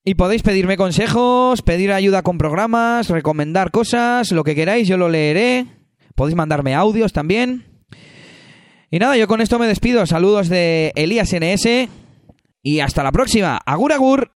Y 0.02 0.14
podéis 0.14 0.42
pedirme 0.42 0.78
consejos, 0.78 1.60
pedir 1.60 1.92
ayuda 1.92 2.22
con 2.22 2.38
programas, 2.38 3.10
recomendar 3.10 3.72
cosas, 3.72 4.32
lo 4.32 4.42
que 4.42 4.54
queráis, 4.54 4.88
yo 4.88 4.96
lo 4.96 5.10
leeré. 5.10 5.66
Podéis 6.14 6.34
mandarme 6.34 6.74
audios 6.74 7.12
también. 7.12 7.66
Y 8.90 8.98
nada, 8.98 9.18
yo 9.18 9.28
con 9.28 9.42
esto 9.42 9.58
me 9.58 9.66
despido. 9.66 10.06
Saludos 10.06 10.48
de 10.48 10.94
Elías 10.96 11.34
NS. 11.34 11.90
Y 12.62 12.80
hasta 12.80 13.02
la 13.02 13.12
próxima. 13.12 13.60
Agur, 13.66 13.92
agur. 13.92 14.24